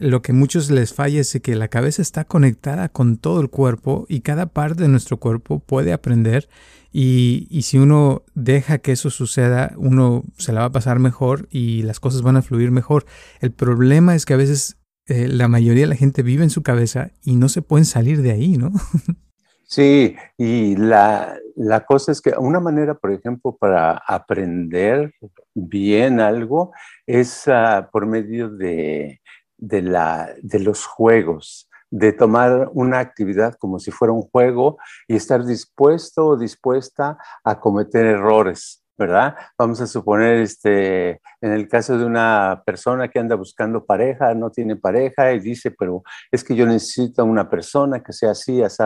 lo 0.00 0.22
que 0.22 0.32
muchos 0.32 0.70
les 0.70 0.94
falla 0.94 1.20
es 1.20 1.38
que 1.42 1.54
la 1.54 1.68
cabeza 1.68 2.00
está 2.00 2.24
conectada 2.24 2.88
con 2.88 3.18
todo 3.18 3.40
el 3.40 3.50
cuerpo 3.50 4.06
y 4.08 4.22
cada 4.22 4.46
parte 4.46 4.82
de 4.82 4.88
nuestro 4.88 5.18
cuerpo 5.18 5.60
puede 5.60 5.92
aprender 5.92 6.48
y, 6.92 7.60
si 7.62 7.78
uno 7.78 8.22
deja 8.34 8.78
que 8.78 8.92
eso 8.92 9.10
suceda, 9.10 9.74
uno 9.76 10.24
se 10.38 10.52
la 10.52 10.60
va 10.60 10.66
a 10.66 10.72
pasar 10.72 10.98
mejor 10.98 11.46
y 11.50 11.82
las 11.82 12.00
cosas 12.00 12.22
van 12.22 12.36
a 12.36 12.42
fluir 12.42 12.70
mejor. 12.72 13.04
El 13.40 13.52
problema 13.52 14.16
es 14.16 14.26
que 14.26 14.34
a 14.34 14.38
veces 14.38 14.78
eh, 15.06 15.28
la 15.28 15.46
mayoría 15.46 15.82
de 15.82 15.90
la 15.90 15.96
gente 15.96 16.22
vive 16.22 16.42
en 16.42 16.50
su 16.50 16.62
cabeza 16.62 17.10
y 17.22 17.36
no 17.36 17.48
se 17.48 17.62
pueden 17.62 17.84
salir 17.84 18.22
de 18.22 18.32
ahí, 18.32 18.56
¿no? 18.56 18.72
Sí, 19.72 20.16
y 20.36 20.74
la, 20.74 21.38
cosa 21.86 22.10
es 22.10 22.20
que 22.20 22.32
una 22.36 22.58
manera, 22.58 22.94
por 22.94 23.12
ejemplo, 23.12 23.56
para 23.56 24.02
aprender 24.04 25.14
bien 25.54 26.18
algo 26.18 26.72
es 27.06 27.46
ah, 27.46 27.88
por 27.92 28.04
medio 28.04 28.48
de, 28.48 29.20
de, 29.60 29.82
la, 29.82 30.34
de 30.42 30.58
los 30.60 30.86
juegos 30.86 31.68
de 31.90 32.12
tomar 32.12 32.70
una 32.72 33.00
actividad 33.00 33.54
como 33.54 33.78
si 33.78 33.90
fuera 33.90 34.12
un 34.12 34.22
juego 34.22 34.78
y 35.08 35.16
estar 35.16 35.44
dispuesto 35.44 36.26
o 36.26 36.36
dispuesta 36.36 37.18
a 37.42 37.58
cometer 37.58 38.06
errores. 38.06 38.79
¿Verdad? 39.00 39.34
Vamos 39.56 39.80
a 39.80 39.86
suponer, 39.86 40.40
este, 40.40 41.22
en 41.40 41.52
el 41.52 41.68
caso 41.68 41.96
de 41.96 42.04
una 42.04 42.62
persona 42.66 43.08
que 43.08 43.18
anda 43.18 43.34
buscando 43.34 43.86
pareja, 43.86 44.34
no 44.34 44.50
tiene 44.50 44.76
pareja 44.76 45.32
y 45.32 45.40
dice, 45.40 45.70
pero 45.70 46.02
es 46.30 46.44
que 46.44 46.54
yo 46.54 46.66
necesito 46.66 47.24
una 47.24 47.48
persona 47.48 48.02
que 48.02 48.12
sea 48.12 48.32
así, 48.32 48.62
así, 48.62 48.82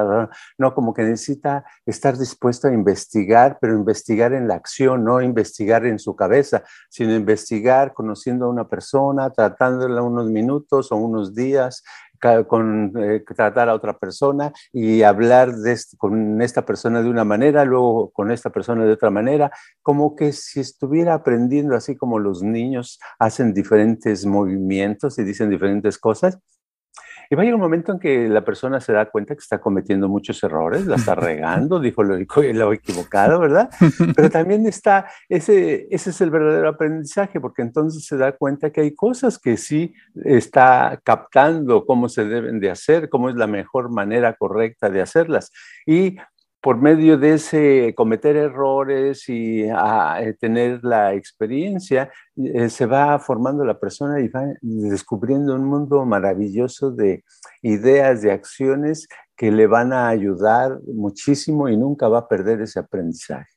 no, 0.56 0.72
como 0.72 0.94
que 0.94 1.02
necesita 1.02 1.64
estar 1.84 2.16
dispuesto 2.16 2.68
a 2.68 2.72
investigar, 2.72 3.58
pero 3.60 3.74
investigar 3.74 4.32
en 4.34 4.46
la 4.46 4.54
acción, 4.54 5.04
no 5.04 5.20
investigar 5.20 5.84
en 5.84 5.98
su 5.98 6.14
cabeza, 6.14 6.62
sino 6.88 7.12
investigar 7.12 7.92
conociendo 7.92 8.44
a 8.46 8.50
una 8.50 8.68
persona, 8.68 9.30
tratándola 9.30 10.00
unos 10.00 10.30
minutos 10.30 10.92
o 10.92 10.96
unos 10.96 11.34
días, 11.34 11.82
eh, 12.32 13.24
tratar 13.36 13.68
a 13.68 13.74
otra 13.74 13.98
persona 13.98 14.52
y 14.72 15.02
hablar 15.02 15.52
con 15.98 16.40
esta 16.42 16.64
persona 16.64 17.02
de 17.02 17.08
una 17.08 17.24
manera, 17.24 17.64
luego 17.64 18.10
con 18.10 18.30
esta 18.30 18.50
persona 18.50 18.84
de 18.84 18.92
otra 18.92 19.10
manera, 19.10 19.50
como 19.82 20.16
que 20.16 20.32
si 20.32 20.60
estuviera 20.60 21.14
aprendiendo 21.14 21.74
así 21.76 21.96
como 21.96 22.18
los 22.18 22.42
niños 22.42 22.98
hacen 23.18 23.54
diferentes 23.54 24.26
movimientos 24.26 25.18
y 25.18 25.24
dicen 25.24 25.50
diferentes 25.50 25.98
cosas, 25.98 26.38
y 27.30 27.34
va 27.34 27.42
a 27.42 27.44
llegar 27.44 27.56
un 27.56 27.60
momento 27.60 27.92
en 27.92 27.98
que 27.98 28.28
la 28.28 28.44
persona 28.44 28.80
se 28.80 28.92
da 28.92 29.06
cuenta 29.06 29.34
que 29.34 29.40
está 29.40 29.60
cometiendo 29.60 30.08
muchos 30.08 30.42
errores, 30.42 30.86
la 30.86 30.96
está 30.96 31.14
regando, 31.14 31.80
dijo 31.80 32.02
lo, 32.02 32.16
lo 32.16 32.72
equivocado, 32.72 33.40
¿verdad? 33.40 33.70
Pero 34.14 34.30
también 34.30 34.66
está, 34.66 35.06
ese, 35.28 35.86
ese 35.90 36.10
es 36.10 36.20
el 36.20 36.30
verdadero 36.30 36.68
aprendizaje, 36.68 37.40
porque 37.40 37.62
entonces 37.62 38.04
se 38.04 38.16
da 38.16 38.32
cuenta 38.32 38.70
que 38.70 38.82
hay 38.82 38.94
cosas 38.94 39.38
que 39.38 39.56
sí 39.56 39.94
está 40.24 41.00
captando 41.02 41.84
cómo 41.86 42.08
se 42.08 42.24
deben 42.24 42.60
de 42.60 42.70
hacer, 42.70 43.08
cómo 43.08 43.28
es 43.28 43.36
la 43.36 43.46
mejor 43.46 43.90
manera 43.90 44.34
correcta 44.34 44.90
de 44.90 45.00
hacerlas. 45.00 45.50
Y 45.86 46.16
por 46.64 46.80
medio 46.80 47.18
de 47.18 47.34
ese 47.34 47.92
cometer 47.94 48.36
errores 48.36 49.28
y 49.28 49.64
a, 49.68 50.22
eh, 50.22 50.32
tener 50.32 50.82
la 50.82 51.12
experiencia, 51.12 52.10
eh, 52.36 52.70
se 52.70 52.86
va 52.86 53.18
formando 53.18 53.66
la 53.66 53.78
persona 53.78 54.18
y 54.20 54.28
va 54.28 54.46
descubriendo 54.62 55.54
un 55.54 55.66
mundo 55.66 56.06
maravilloso 56.06 56.90
de 56.90 57.22
ideas, 57.60 58.22
de 58.22 58.32
acciones 58.32 59.06
que 59.36 59.52
le 59.52 59.66
van 59.66 59.92
a 59.92 60.08
ayudar 60.08 60.80
muchísimo 60.86 61.68
y 61.68 61.76
nunca 61.76 62.08
va 62.08 62.20
a 62.20 62.28
perder 62.28 62.62
ese 62.62 62.80
aprendizaje. 62.80 63.50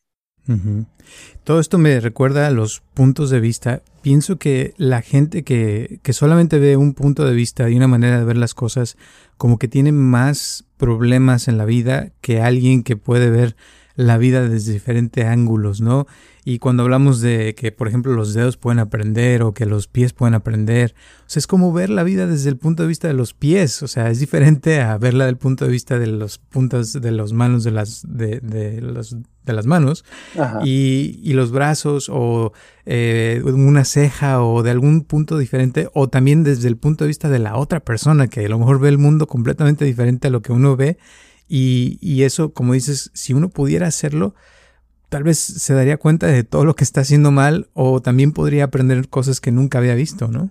Todo 1.45 1.61
esto 1.61 1.77
me 1.77 2.01
recuerda 2.01 2.47
a 2.47 2.51
los 2.51 2.81
puntos 2.93 3.29
de 3.29 3.39
vista. 3.39 3.81
Pienso 4.07 4.37
que 4.37 4.73
la 4.77 5.01
gente 5.01 5.43
que, 5.43 5.99
que, 6.01 6.13
solamente 6.13 6.59
ve 6.59 6.77
un 6.77 6.93
punto 6.93 7.25
de 7.25 7.33
vista 7.33 7.69
y 7.69 7.75
una 7.75 7.89
manera 7.89 8.17
de 8.17 8.23
ver 8.23 8.37
las 8.37 8.53
cosas, 8.53 8.95
como 9.35 9.59
que 9.59 9.67
tiene 9.67 9.91
más 9.91 10.63
problemas 10.77 11.49
en 11.49 11.57
la 11.57 11.65
vida 11.65 12.13
que 12.21 12.39
alguien 12.39 12.83
que 12.83 12.95
puede 12.95 13.29
ver 13.29 13.57
la 13.95 14.17
vida 14.17 14.47
desde 14.47 14.71
diferentes 14.71 15.25
ángulos, 15.25 15.81
¿no? 15.81 16.07
Y 16.50 16.60
cuando 16.60 16.84
hablamos 16.84 17.20
de 17.20 17.56
que, 17.56 17.74
por 17.74 17.89
ejemplo, 17.89 18.13
los 18.13 18.34
dedos 18.34 18.56
pueden 18.56 18.80
aprender 18.80 19.44
o 19.44 19.54
que 19.54 19.66
los 19.66 19.89
pies 19.89 20.13
pueden 20.13 20.34
aprender, 20.34 20.96
o 21.25 21.30
sea, 21.30 21.42
es 21.42 21.46
como 21.46 21.74
ver 21.74 21.89
la 21.89 22.04
vida 22.04 22.25
desde 22.25 22.50
el 22.50 22.56
punto 22.56 22.84
de 22.84 22.88
vista 22.88 23.10
de 23.10 23.13
los 23.13 23.34
pies, 23.34 23.84
o 23.84 23.88
sea, 23.89 24.10
es 24.10 24.22
diferente 24.22 24.80
a 24.80 24.98
verla 24.98 25.25
del 25.25 25.36
punto 25.36 25.66
de 25.66 25.72
vista 25.72 26.00
de 26.00 26.08
los 26.08 26.38
puntas 26.38 26.94
de 26.94 27.12
las 27.12 27.34
manos 27.34 27.66
de 27.66 27.72
las, 27.72 28.06
de, 28.08 28.39
de 28.39 28.80
los, 28.80 29.18
de 29.44 29.51
las 29.51 29.66
manos 29.66 30.06
y, 30.63 31.20
y, 31.22 31.34
los 31.34 31.51
brazos 31.51 32.08
o 32.10 32.54
eh, 32.86 33.42
una 33.44 33.84
ceja 33.84 34.42
o 34.42 34.63
de 34.63 34.72
algún 34.72 35.04
punto 35.04 35.38
diferente 35.38 35.89
o 35.94 36.08
también 36.08 36.46
desde 36.46 36.70
el 36.70 36.77
punto 36.77 37.04
de 37.04 37.10
vista 37.10 37.27
de 37.27 37.39
la 37.39 37.58
otra 37.58 37.82
persona 37.82 38.30
que 38.30 38.46
a 38.46 38.48
lo 38.48 38.58
mejor 38.58 38.80
ve 38.80 38.88
el 38.88 39.00
mundo 39.00 39.27
completamente 39.27 39.84
diferente 39.84 40.30
a 40.30 40.32
lo 40.32 40.42
que 40.42 40.54
uno 40.54 40.77
ve 40.77 40.98
y, 41.50 42.24
eso, 42.24 42.54
como 42.54 42.74
dices, 42.74 43.10
si 43.13 43.34
uno 43.34 43.50
pudiera 43.50 43.88
hacerlo, 43.88 44.36
tal 45.09 45.23
vez 45.23 45.37
se 45.37 45.73
daría 45.73 45.97
cuenta 45.97 46.27
de 46.27 46.43
todo 46.43 46.65
lo 46.65 46.75
que 46.75 46.83
está 46.83 47.01
haciendo 47.01 47.31
mal 47.31 47.69
o 47.73 48.01
también 48.01 48.31
podría 48.31 48.65
aprender 48.65 49.09
cosas 49.09 49.41
que 49.41 49.51
nunca 49.51 49.77
había 49.77 49.95
visto, 49.95 50.27
¿no? 50.27 50.49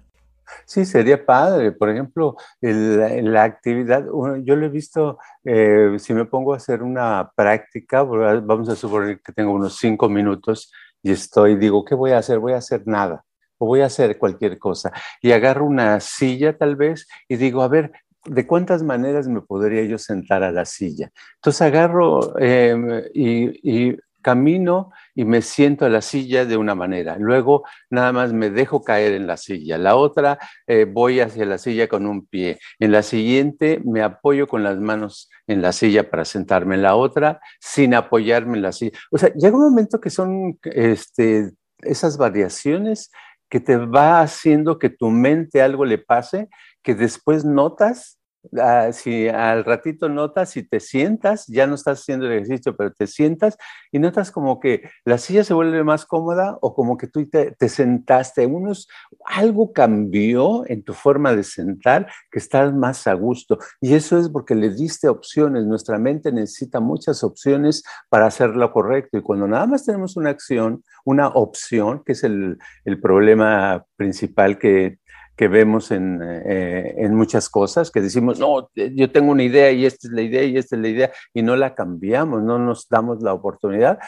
Sí, 0.64 0.84
sería 0.84 1.24
padre. 1.24 1.72
Por 1.72 1.90
ejemplo, 1.90 2.36
la 2.60 3.44
actividad, 3.44 4.04
yo 4.42 4.56
lo 4.56 4.66
he 4.66 4.68
visto, 4.68 5.18
eh, 5.44 5.96
si 5.98 6.14
me 6.14 6.24
pongo 6.24 6.54
a 6.54 6.56
hacer 6.56 6.82
una 6.82 7.30
práctica, 7.34 8.02
vamos 8.02 8.68
a 8.68 8.76
suponer 8.76 9.20
que 9.20 9.32
tengo 9.32 9.52
unos 9.52 9.76
cinco 9.76 10.08
minutos 10.08 10.72
y 11.02 11.12
estoy, 11.12 11.56
digo, 11.56 11.84
¿qué 11.84 11.94
voy 11.94 12.12
a 12.12 12.18
hacer? 12.18 12.38
Voy 12.38 12.52
a 12.52 12.58
hacer 12.58 12.82
nada 12.86 13.24
o 13.58 13.66
voy 13.66 13.80
a 13.80 13.86
hacer 13.86 14.18
cualquier 14.18 14.58
cosa. 14.58 14.92
Y 15.22 15.32
agarro 15.32 15.66
una 15.66 16.00
silla 16.00 16.56
tal 16.56 16.76
vez 16.76 17.06
y 17.28 17.36
digo, 17.36 17.62
a 17.62 17.68
ver, 17.68 17.92
¿de 18.24 18.46
cuántas 18.46 18.82
maneras 18.82 19.28
me 19.28 19.40
podría 19.40 19.84
yo 19.84 19.98
sentar 19.98 20.42
a 20.42 20.52
la 20.52 20.64
silla? 20.64 21.10
Entonces 21.36 21.62
agarro 21.62 22.38
em, 22.38 23.02
y, 23.14 23.96
camino 24.26 24.90
y 25.14 25.24
me 25.24 25.40
siento 25.40 25.84
a 25.84 25.88
la 25.88 26.02
silla 26.02 26.44
de 26.44 26.56
una 26.56 26.74
manera. 26.74 27.16
Luego 27.16 27.62
nada 27.90 28.12
más 28.12 28.32
me 28.32 28.50
dejo 28.50 28.82
caer 28.82 29.12
en 29.12 29.28
la 29.28 29.36
silla. 29.36 29.78
La 29.78 29.94
otra 29.94 30.40
eh, 30.66 30.84
voy 30.84 31.20
hacia 31.20 31.46
la 31.46 31.58
silla 31.58 31.86
con 31.86 32.06
un 32.06 32.26
pie. 32.26 32.58
En 32.80 32.90
la 32.90 33.04
siguiente 33.04 33.80
me 33.84 34.02
apoyo 34.02 34.48
con 34.48 34.64
las 34.64 34.78
manos 34.78 35.30
en 35.46 35.62
la 35.62 35.70
silla 35.70 36.10
para 36.10 36.24
sentarme. 36.24 36.74
En 36.74 36.82
la 36.82 36.96
otra 36.96 37.38
sin 37.60 37.94
apoyarme 37.94 38.56
en 38.56 38.62
la 38.62 38.72
silla. 38.72 38.98
O 39.12 39.18
sea, 39.18 39.32
llega 39.32 39.56
un 39.56 39.62
momento 39.62 40.00
que 40.00 40.10
son 40.10 40.58
este, 40.64 41.52
esas 41.82 42.18
variaciones 42.18 43.12
que 43.48 43.60
te 43.60 43.76
va 43.76 44.22
haciendo 44.22 44.80
que 44.80 44.90
tu 44.90 45.08
mente 45.10 45.62
algo 45.62 45.84
le 45.84 45.98
pase, 45.98 46.48
que 46.82 46.96
después 46.96 47.44
notas 47.44 48.18
Ah, 48.58 48.90
si 48.92 49.28
al 49.28 49.64
ratito 49.64 50.08
notas 50.08 50.56
y 50.56 50.62
te 50.62 50.80
sientas, 50.80 51.46
ya 51.46 51.66
no 51.66 51.74
estás 51.74 52.00
haciendo 52.00 52.26
el 52.26 52.32
ejercicio, 52.32 52.76
pero 52.76 52.92
te 52.92 53.06
sientas 53.06 53.56
y 53.92 53.98
notas 53.98 54.30
como 54.30 54.60
que 54.60 54.88
la 55.04 55.18
silla 55.18 55.44
se 55.44 55.54
vuelve 55.54 55.82
más 55.84 56.06
cómoda 56.06 56.58
o 56.60 56.74
como 56.74 56.96
que 56.96 57.06
tú 57.06 57.28
te, 57.28 57.54
sentaste, 57.68 58.46
unos, 58.46 58.88
algo 59.24 59.72
cambió 59.72 60.64
en 60.66 60.82
tu 60.82 60.92
forma 60.92 61.34
de 61.34 61.42
sentar 61.42 62.06
que 62.30 62.38
estás 62.38 62.74
más 62.74 63.06
a 63.06 63.14
gusto. 63.14 63.58
Y 63.80 63.94
eso 63.94 64.18
es 64.18 64.28
porque 64.28 64.54
le 64.54 64.70
diste 64.70 65.08
opciones. 65.08 65.64
Nuestra 65.64 65.98
mente 65.98 66.32
necesita 66.32 66.80
muchas 66.80 67.24
opciones 67.24 67.82
para 68.08 68.26
hacer 68.26 68.50
lo 68.50 68.72
correcto. 68.72 69.18
Y 69.18 69.22
cuando 69.22 69.48
nada 69.48 69.66
más 69.66 69.84
tenemos 69.84 70.16
una 70.16 70.30
acción, 70.30 70.82
una 71.04 71.28
opción, 71.28 72.02
que 72.04 72.12
es 72.12 72.24
el, 72.24 72.58
el 72.84 73.00
problema 73.00 73.84
principal 73.96 74.58
que 74.58 74.98
que 75.36 75.48
vemos 75.48 75.90
eh, 75.90 76.94
en, 76.96 77.14
muchas 77.14 77.48
cosas, 77.50 77.90
que 77.90 78.00
decimos, 78.00 78.38
no, 78.38 78.70
yo 78.74 79.10
tengo 79.10 79.32
una 79.32 79.42
idea 79.42 79.70
y 79.70 79.84
esta 79.84 80.08
es 80.08 80.12
la 80.12 80.22
idea 80.22 80.44
y 80.44 80.56
esta 80.56 80.76
es 80.76 80.82
la 80.82 80.88
idea, 80.88 81.12
y 81.34 81.42
no 81.42 81.56
la 81.56 81.74
cambiamos, 81.74 82.42
no 82.42 82.58
nos 82.58 82.88
damos 82.88 83.22
la 83.22 83.34
oportunidad. 83.34 83.98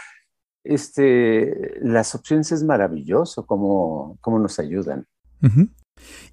Este, 0.65 1.79
las 1.83 2.15
opciones 2.15 2.51
es 2.53 2.65
maravilloso 2.65 3.47
cómo, 3.47 4.19
cómo 4.21 4.39
nos 4.39 4.59
ayudan. 4.59 5.07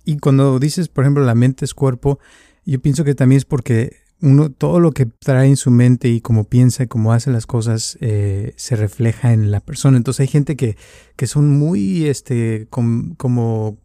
Y 0.06 0.18
cuando 0.18 0.60
dices, 0.60 0.88
por 0.88 1.04
ejemplo, 1.04 1.24
la 1.24 1.36
mente 1.36 1.66
es 1.66 1.74
cuerpo, 1.74 2.20
yo 2.66 2.82
pienso 2.82 3.04
que 3.04 3.16
también 3.16 3.38
es 3.38 3.46
porque 3.46 3.98
uno, 4.22 4.50
todo 4.50 4.80
lo 4.80 4.92
que 4.92 5.06
trae 5.06 5.48
en 5.48 5.58
su 5.58 5.72
mente 5.72 6.08
y 6.08 6.22
cómo 6.22 6.46
piensa 6.46 6.84
y 6.84 6.88
cómo 6.88 7.14
hace 7.14 7.32
las 7.32 7.46
cosas 7.46 7.98
eh, 8.02 8.54
se 8.56 8.76
refleja 8.76 9.34
en 9.34 9.52
la 9.52 9.60
persona. 9.60 9.98
Entonces 9.98 10.22
hay 10.22 10.28
gente 10.28 10.56
que, 10.56 10.78
que 11.16 11.28
son 11.28 11.58
muy, 11.60 12.06
este, 12.08 12.68
como, 12.70 13.78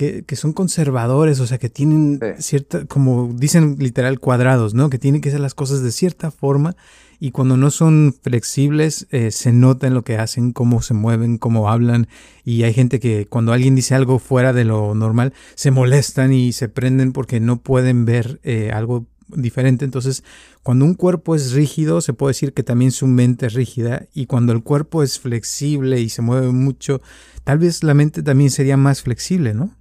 que, 0.00 0.24
que, 0.24 0.34
son 0.34 0.54
conservadores, 0.54 1.40
o 1.40 1.46
sea, 1.46 1.58
que 1.58 1.68
tienen 1.68 2.18
cierta, 2.38 2.86
como 2.86 3.34
dicen 3.34 3.76
literal 3.78 4.18
cuadrados, 4.18 4.72
¿no? 4.72 4.88
Que 4.88 4.98
tienen 4.98 5.20
que 5.20 5.28
hacer 5.28 5.40
las 5.40 5.52
cosas 5.52 5.82
de 5.82 5.92
cierta 5.92 6.30
forma 6.30 6.74
y 7.18 7.32
cuando 7.32 7.58
no 7.58 7.70
son 7.70 8.14
flexibles 8.22 9.06
eh, 9.10 9.30
se 9.30 9.52
nota 9.52 9.86
en 9.86 9.92
lo 9.92 10.02
que 10.02 10.16
hacen, 10.16 10.52
cómo 10.52 10.80
se 10.80 10.94
mueven, 10.94 11.36
cómo 11.36 11.68
hablan 11.68 12.08
y 12.46 12.62
hay 12.62 12.72
gente 12.72 12.98
que 12.98 13.26
cuando 13.26 13.52
alguien 13.52 13.74
dice 13.74 13.94
algo 13.94 14.18
fuera 14.18 14.54
de 14.54 14.64
lo 14.64 14.94
normal 14.94 15.34
se 15.54 15.70
molestan 15.70 16.32
y 16.32 16.52
se 16.52 16.70
prenden 16.70 17.12
porque 17.12 17.38
no 17.38 17.58
pueden 17.58 18.06
ver 18.06 18.40
eh, 18.42 18.70
algo 18.72 19.04
diferente. 19.28 19.84
Entonces, 19.84 20.24
cuando 20.62 20.86
un 20.86 20.94
cuerpo 20.94 21.34
es 21.34 21.52
rígido, 21.52 22.00
se 22.00 22.14
puede 22.14 22.30
decir 22.30 22.54
que 22.54 22.62
también 22.62 22.90
su 22.90 23.06
mente 23.06 23.46
es 23.46 23.52
rígida 23.52 24.06
y 24.14 24.24
cuando 24.24 24.54
el 24.54 24.62
cuerpo 24.62 25.02
es 25.02 25.20
flexible 25.20 26.00
y 26.00 26.08
se 26.08 26.22
mueve 26.22 26.52
mucho, 26.52 27.02
tal 27.44 27.58
vez 27.58 27.84
la 27.84 27.92
mente 27.92 28.22
también 28.22 28.48
sería 28.48 28.78
más 28.78 29.02
flexible, 29.02 29.52
¿no? 29.52 29.79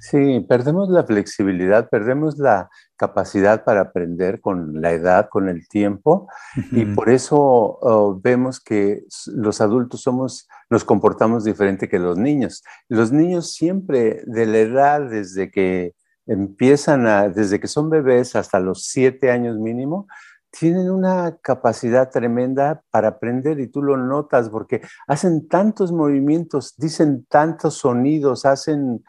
Sí, 0.00 0.44
perdemos 0.48 0.88
la 0.90 1.04
flexibilidad, 1.04 1.88
perdemos 1.88 2.38
la 2.38 2.70
capacidad 2.96 3.64
para 3.64 3.80
aprender 3.80 4.40
con 4.40 4.80
la 4.80 4.92
edad, 4.92 5.28
con 5.28 5.48
el 5.48 5.66
tiempo, 5.66 6.28
y 6.70 6.84
por 6.84 7.10
eso 7.10 8.20
vemos 8.22 8.60
que 8.60 9.04
los 9.26 9.60
adultos 9.60 10.02
somos, 10.02 10.48
nos 10.70 10.84
comportamos 10.84 11.44
diferente 11.44 11.88
que 11.88 11.98
los 11.98 12.16
niños. 12.16 12.62
Los 12.88 13.10
niños 13.10 13.52
siempre, 13.52 14.22
de 14.26 14.46
la 14.46 14.58
edad 14.58 15.00
desde 15.00 15.50
que 15.50 15.94
empiezan 16.26 17.06
a, 17.06 17.28
desde 17.28 17.58
que 17.58 17.66
son 17.66 17.90
bebés 17.90 18.36
hasta 18.36 18.60
los 18.60 18.84
siete 18.84 19.30
años 19.32 19.58
mínimo, 19.58 20.06
tienen 20.50 20.90
una 20.90 21.36
capacidad 21.42 22.10
tremenda 22.10 22.82
para 22.90 23.08
aprender 23.08 23.60
y 23.60 23.68
tú 23.68 23.82
lo 23.82 23.96
notas 23.96 24.48
porque 24.48 24.80
hacen 25.06 25.48
tantos 25.48 25.92
movimientos, 25.92 26.74
dicen 26.76 27.26
tantos 27.28 27.74
sonidos, 27.74 28.46
hacen 28.46 29.04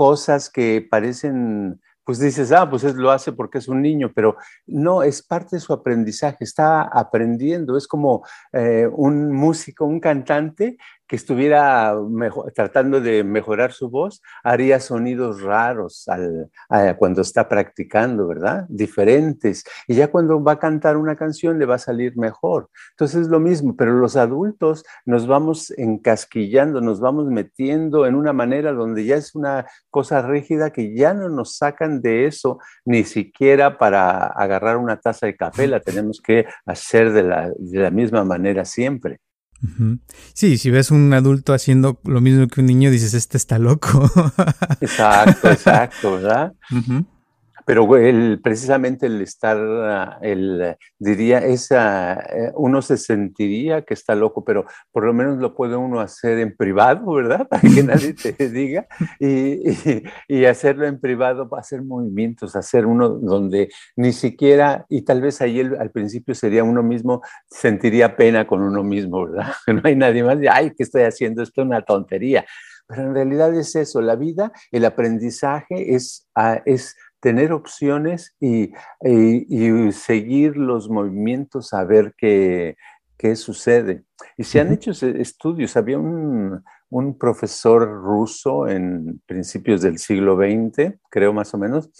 cosas 0.00 0.48
que 0.48 0.80
parecen, 0.90 1.78
pues 2.04 2.18
dices, 2.18 2.52
ah, 2.52 2.70
pues 2.70 2.82
lo 2.94 3.10
hace 3.10 3.32
porque 3.32 3.58
es 3.58 3.68
un 3.68 3.82
niño, 3.82 4.10
pero 4.14 4.38
no, 4.66 5.02
es 5.02 5.22
parte 5.22 5.56
de 5.56 5.60
su 5.60 5.74
aprendizaje, 5.74 6.42
está 6.42 6.84
aprendiendo, 6.84 7.76
es 7.76 7.86
como 7.86 8.24
eh, 8.54 8.88
un 8.90 9.30
músico, 9.30 9.84
un 9.84 10.00
cantante 10.00 10.78
que 11.10 11.16
estuviera 11.16 11.92
tratando 12.54 13.00
de 13.00 13.24
mejorar 13.24 13.72
su 13.72 13.90
voz, 13.90 14.22
haría 14.44 14.78
sonidos 14.78 15.42
raros 15.42 16.06
cuando 16.98 17.22
está 17.22 17.48
practicando, 17.48 18.28
¿verdad? 18.28 18.64
Diferentes. 18.68 19.64
Y 19.88 19.96
ya 19.96 20.06
cuando 20.06 20.40
va 20.40 20.52
a 20.52 20.58
cantar 20.60 20.96
una 20.96 21.16
canción 21.16 21.58
le 21.58 21.66
va 21.66 21.74
a 21.74 21.78
salir 21.78 22.16
mejor. 22.16 22.70
Entonces 22.92 23.22
es 23.22 23.26
lo 23.28 23.40
mismo, 23.40 23.74
pero 23.74 23.94
los 23.94 24.14
adultos 24.14 24.84
nos 25.04 25.26
vamos 25.26 25.72
encasquillando, 25.76 26.80
nos 26.80 27.00
vamos 27.00 27.26
metiendo 27.26 28.06
en 28.06 28.14
una 28.14 28.32
manera 28.32 28.72
donde 28.72 29.04
ya 29.04 29.16
es 29.16 29.34
una 29.34 29.66
cosa 29.90 30.22
rígida 30.22 30.70
que 30.70 30.94
ya 30.94 31.12
no 31.12 31.28
nos 31.28 31.56
sacan 31.56 32.02
de 32.02 32.26
eso 32.26 32.60
ni 32.84 33.02
siquiera 33.02 33.78
para 33.78 34.28
agarrar 34.28 34.76
una 34.76 35.00
taza 35.00 35.26
de 35.26 35.34
café, 35.34 35.66
la 35.66 35.80
tenemos 35.80 36.20
que 36.20 36.46
hacer 36.66 37.12
de 37.12 37.24
la, 37.24 37.50
de 37.58 37.80
la 37.80 37.90
misma 37.90 38.24
manera 38.24 38.64
siempre. 38.64 39.18
Sí, 40.32 40.58
si 40.58 40.70
ves 40.70 40.90
un 40.90 41.12
adulto 41.12 41.52
haciendo 41.52 42.00
lo 42.04 42.20
mismo 42.20 42.46
que 42.48 42.60
un 42.60 42.66
niño, 42.66 42.90
dices, 42.90 43.14
este 43.14 43.36
está 43.36 43.58
loco. 43.58 44.10
exacto, 44.80 45.50
exacto, 45.50 46.12
¿verdad? 46.12 46.52
Pero 47.70 47.96
el, 47.96 48.40
precisamente 48.42 49.06
el 49.06 49.20
estar, 49.20 49.56
ah, 49.56 50.18
el, 50.22 50.76
diría, 50.98 51.38
esa, 51.38 52.14
eh, 52.14 52.50
uno 52.56 52.82
se 52.82 52.96
sentiría 52.96 53.82
que 53.82 53.94
está 53.94 54.16
loco, 54.16 54.44
pero 54.44 54.64
por 54.90 55.04
lo 55.04 55.12
menos 55.12 55.38
lo 55.38 55.54
puede 55.54 55.76
uno 55.76 56.00
hacer 56.00 56.40
en 56.40 56.56
privado, 56.56 57.12
¿verdad? 57.12 57.46
Para 57.48 57.62
que 57.62 57.84
nadie 57.84 58.14
te 58.14 58.32
diga. 58.50 58.88
Y, 59.20 59.60
y, 60.26 60.44
hacerlo 60.46 60.84
en 60.84 60.98
privado, 60.98 61.48
hacer 61.56 61.82
movimientos, 61.84 62.56
hacer 62.56 62.86
uno 62.86 63.08
donde 63.08 63.68
ni 63.94 64.12
siquiera, 64.12 64.84
y 64.88 65.02
tal 65.02 65.20
vez 65.20 65.40
ahí 65.40 65.60
al 65.60 65.92
principio 65.92 66.34
sería 66.34 66.64
uno 66.64 66.82
mismo, 66.82 67.22
sentiría 67.48 68.16
pena 68.16 68.48
con 68.48 68.62
uno 68.62 68.82
mismo, 68.82 69.26
¿verdad? 69.26 69.52
No 69.68 69.82
hay 69.84 69.94
nadie 69.94 70.24
más, 70.24 70.38
ay, 70.50 70.72
¿qué 70.76 70.82
estoy 70.82 71.02
haciendo? 71.02 71.44
Esto 71.44 71.60
es 71.60 71.68
una 71.68 71.82
tontería. 71.82 72.44
Pero 72.88 73.02
en 73.02 73.14
realidad 73.14 73.54
es 73.54 73.76
eso, 73.76 74.00
la 74.00 74.16
vida, 74.16 74.50
el 74.72 74.84
aprendizaje 74.84 75.94
es, 75.94 76.26
ah, 76.34 76.60
es 76.66 76.96
tener 77.20 77.52
opciones 77.52 78.34
y, 78.40 78.72
seguir 79.92 80.56
los 80.56 80.88
movimientos 80.88 81.72
a 81.72 81.84
ver 81.84 82.14
qué, 82.16 82.76
qué 83.16 83.36
sucede. 83.36 84.04
Y 84.36 84.44
se 84.44 84.60
han 84.60 84.72
hecho 84.72 84.90
estudios, 84.90 85.76
había 85.76 85.98
un, 85.98 86.62
un, 86.88 87.18
profesor 87.18 87.86
ruso 87.86 88.66
en 88.66 89.20
principios 89.26 89.82
del 89.82 89.98
siglo 89.98 90.36
XX, 90.36 90.98
creo 91.10 91.32
más 91.32 91.52
o 91.54 91.58
menos, 91.58 91.90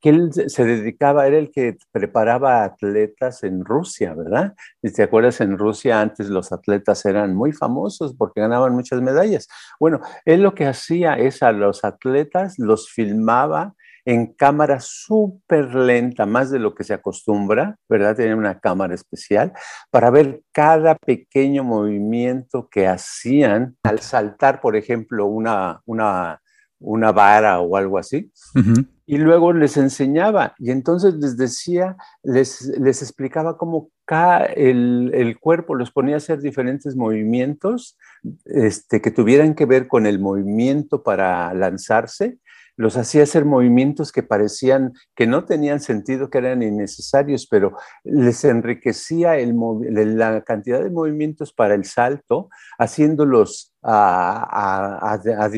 que 0.00 0.08
él 0.08 0.30
se 0.32 0.64
dedicaba, 0.64 1.26
era 1.26 1.36
el 1.36 1.50
que 1.50 1.76
preparaba 1.92 2.64
atletas 2.64 3.42
en 3.42 3.64
Rusia, 3.64 4.14
¿verdad? 4.14 4.54
Y 4.82 4.90
te 4.90 5.02
acuerdas, 5.02 5.40
en 5.42 5.58
Rusia 5.58 6.00
antes 6.00 6.28
los 6.28 6.52
atletas 6.52 7.04
eran 7.04 7.34
muy 7.36 7.52
famosos 7.52 8.14
porque 8.16 8.40
ganaban 8.40 8.72
muchas 8.72 9.02
medallas. 9.02 9.46
Bueno, 9.78 10.00
él 10.24 10.42
lo 10.42 10.54
que 10.54 10.66
hacía 10.66 11.18
es 11.18 11.42
a 11.42 11.52
los 11.52 11.84
atletas 11.84 12.58
los 12.58 12.90
filmaba 12.90 13.74
en 14.10 14.26
cámara 14.26 14.80
súper 14.80 15.72
lenta, 15.72 16.26
más 16.26 16.50
de 16.50 16.58
lo 16.58 16.74
que 16.74 16.82
se 16.82 16.94
acostumbra, 16.94 17.76
¿verdad? 17.88 18.16
Tenía 18.16 18.34
una 18.34 18.58
cámara 18.58 18.92
especial 18.92 19.52
para 19.88 20.10
ver 20.10 20.42
cada 20.50 20.96
pequeño 20.96 21.62
movimiento 21.62 22.68
que 22.68 22.88
hacían 22.88 23.76
al 23.84 24.00
saltar, 24.00 24.60
por 24.60 24.74
ejemplo, 24.74 25.26
una, 25.26 25.80
una, 25.86 26.40
una 26.80 27.12
vara 27.12 27.60
o 27.60 27.76
algo 27.76 27.98
así. 27.98 28.32
Y 29.06 29.18
luego 29.18 29.52
les 29.52 29.76
enseñaba 29.76 30.54
y 30.58 30.72
entonces 30.72 31.14
les 31.14 31.36
decía, 31.36 31.96
les, 32.24 32.62
les 32.80 33.02
explicaba 33.02 33.56
cómo 33.56 33.90
el, 34.56 35.12
el, 35.14 35.38
cuerpo 35.38 35.76
los 35.76 35.92
ponía 35.92 36.16
a 36.16 36.18
hacer 36.18 36.40
diferentes 36.40 36.96
movimientos 36.96 37.96
este, 38.44 39.00
que 39.00 39.12
tuvieran 39.12 39.54
que 39.54 39.66
ver 39.66 39.86
con 39.86 40.04
el 40.04 40.18
movimiento 40.18 41.04
para 41.04 41.54
lanzarse 41.54 42.38
los 42.80 42.96
hacía 42.96 43.24
hacer 43.24 43.44
movimientos 43.44 44.10
que 44.10 44.22
parecían 44.22 44.94
que 45.14 45.26
no 45.26 45.44
tenían 45.44 45.80
sentido, 45.80 46.30
que 46.30 46.38
eran 46.38 46.62
innecesarios, 46.62 47.46
pero 47.46 47.76
les 48.04 48.42
enriquecía 48.44 49.36
el, 49.36 49.54
la 50.16 50.42
cantidad 50.44 50.82
de 50.82 50.88
movimientos 50.88 51.52
para 51.52 51.74
el 51.74 51.84
salto, 51.84 52.48
haciéndolos 52.78 53.74
a, 53.82 55.12
a, 55.12 55.50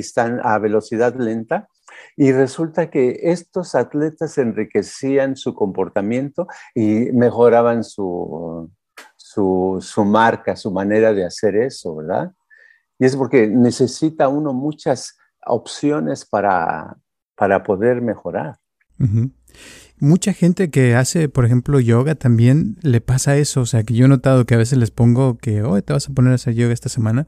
a 0.42 0.58
velocidad 0.58 1.14
lenta. 1.14 1.68
Y 2.16 2.32
resulta 2.32 2.90
que 2.90 3.20
estos 3.22 3.76
atletas 3.76 4.36
enriquecían 4.38 5.36
su 5.36 5.54
comportamiento 5.54 6.48
y 6.74 7.12
mejoraban 7.12 7.84
su, 7.84 8.68
su, 9.16 9.78
su 9.80 10.04
marca, 10.04 10.56
su 10.56 10.72
manera 10.72 11.14
de 11.14 11.24
hacer 11.24 11.54
eso, 11.54 11.94
¿verdad? 11.94 12.32
Y 12.98 13.04
es 13.04 13.14
porque 13.14 13.46
necesita 13.46 14.26
uno 14.26 14.52
muchas 14.52 15.16
opciones 15.46 16.24
para, 16.24 16.96
para 17.42 17.64
poder 17.64 18.02
mejorar. 18.02 18.60
Mucha 19.98 20.32
gente 20.32 20.70
que 20.70 20.94
hace, 20.94 21.28
por 21.28 21.44
ejemplo, 21.44 21.80
yoga 21.80 22.14
también 22.14 22.76
le 22.82 23.00
pasa 23.00 23.36
eso. 23.36 23.62
O 23.62 23.66
sea, 23.66 23.82
que 23.82 23.94
yo 23.94 24.04
he 24.04 24.08
notado 24.08 24.46
que 24.46 24.54
a 24.54 24.58
veces 24.58 24.78
les 24.78 24.92
pongo 24.92 25.38
que, 25.38 25.64
oh, 25.64 25.82
te 25.82 25.92
vas 25.92 26.08
a 26.08 26.12
poner 26.12 26.30
a 26.30 26.34
hacer 26.36 26.54
yoga 26.54 26.72
esta 26.72 26.88
semana. 26.88 27.26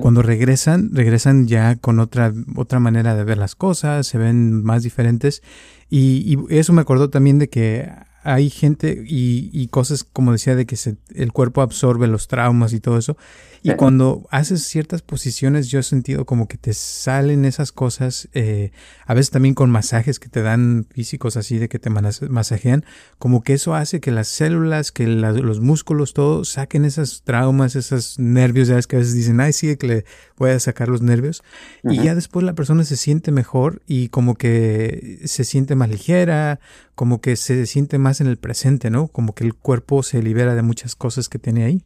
Cuando 0.00 0.22
regresan, 0.22 0.90
regresan 0.92 1.48
ya 1.48 1.74
con 1.74 1.98
otra, 1.98 2.32
otra 2.54 2.78
manera 2.78 3.16
de 3.16 3.24
ver 3.24 3.36
las 3.36 3.56
cosas, 3.56 4.06
se 4.06 4.16
ven 4.16 4.62
más 4.62 4.84
diferentes. 4.84 5.42
Y, 5.90 6.38
y 6.50 6.56
eso 6.56 6.72
me 6.72 6.80
acordó 6.80 7.10
también 7.10 7.40
de 7.40 7.48
que 7.48 7.90
hay 8.28 8.50
gente 8.50 9.04
y, 9.06 9.48
y, 9.54 9.68
cosas, 9.68 10.04
como 10.04 10.32
decía, 10.32 10.54
de 10.54 10.66
que 10.66 10.76
se, 10.76 10.96
el 11.14 11.32
cuerpo 11.32 11.62
absorbe 11.62 12.06
los 12.08 12.28
traumas 12.28 12.74
y 12.74 12.80
todo 12.80 12.98
eso. 12.98 13.16
Y 13.62 13.72
cuando 13.72 14.26
haces 14.30 14.62
ciertas 14.62 15.02
posiciones, 15.02 15.68
yo 15.68 15.80
he 15.80 15.82
sentido 15.82 16.24
como 16.24 16.46
que 16.46 16.56
te 16.56 16.72
salen 16.74 17.44
esas 17.44 17.72
cosas, 17.72 18.28
eh, 18.32 18.70
a 19.04 19.14
veces 19.14 19.30
también 19.30 19.54
con 19.54 19.70
masajes 19.70 20.20
que 20.20 20.28
te 20.28 20.42
dan 20.42 20.86
físicos 20.90 21.36
así 21.36 21.58
de 21.58 21.68
que 21.68 21.78
te 21.78 21.90
masajean, 21.90 22.84
como 23.18 23.42
que 23.42 23.54
eso 23.54 23.74
hace 23.74 24.00
que 24.00 24.10
las 24.10 24.28
células, 24.28 24.92
que 24.92 25.06
los 25.06 25.60
músculos, 25.60 26.14
todo, 26.14 26.44
saquen 26.44 26.84
esas 26.84 27.22
traumas, 27.24 27.74
esos 27.74 28.18
nervios, 28.18 28.68
ya 28.68 28.76
ves 28.76 28.86
que 28.86 28.96
a 28.96 29.00
veces 29.00 29.14
dicen, 29.14 29.40
ay, 29.40 29.52
sí, 29.52 29.76
que 29.76 29.86
le 29.86 30.04
voy 30.36 30.50
a 30.50 30.60
sacar 30.60 30.88
los 30.88 31.02
nervios. 31.02 31.42
Y 31.82 32.02
ya 32.02 32.14
después 32.14 32.44
la 32.44 32.54
persona 32.54 32.84
se 32.84 32.96
siente 32.96 33.32
mejor 33.32 33.82
y 33.86 34.08
como 34.08 34.36
que 34.36 35.20
se 35.24 35.44
siente 35.44 35.74
más 35.74 35.88
ligera, 35.88 36.60
como 36.98 37.20
que 37.20 37.36
se 37.36 37.64
siente 37.66 37.96
más 37.96 38.20
en 38.20 38.26
el 38.26 38.38
presente, 38.38 38.90
¿no? 38.90 39.06
Como 39.06 39.32
que 39.32 39.44
el 39.44 39.54
cuerpo 39.54 40.02
se 40.02 40.20
libera 40.20 40.56
de 40.56 40.62
muchas 40.62 40.96
cosas 40.96 41.28
que 41.28 41.38
tiene 41.38 41.64
ahí. 41.64 41.84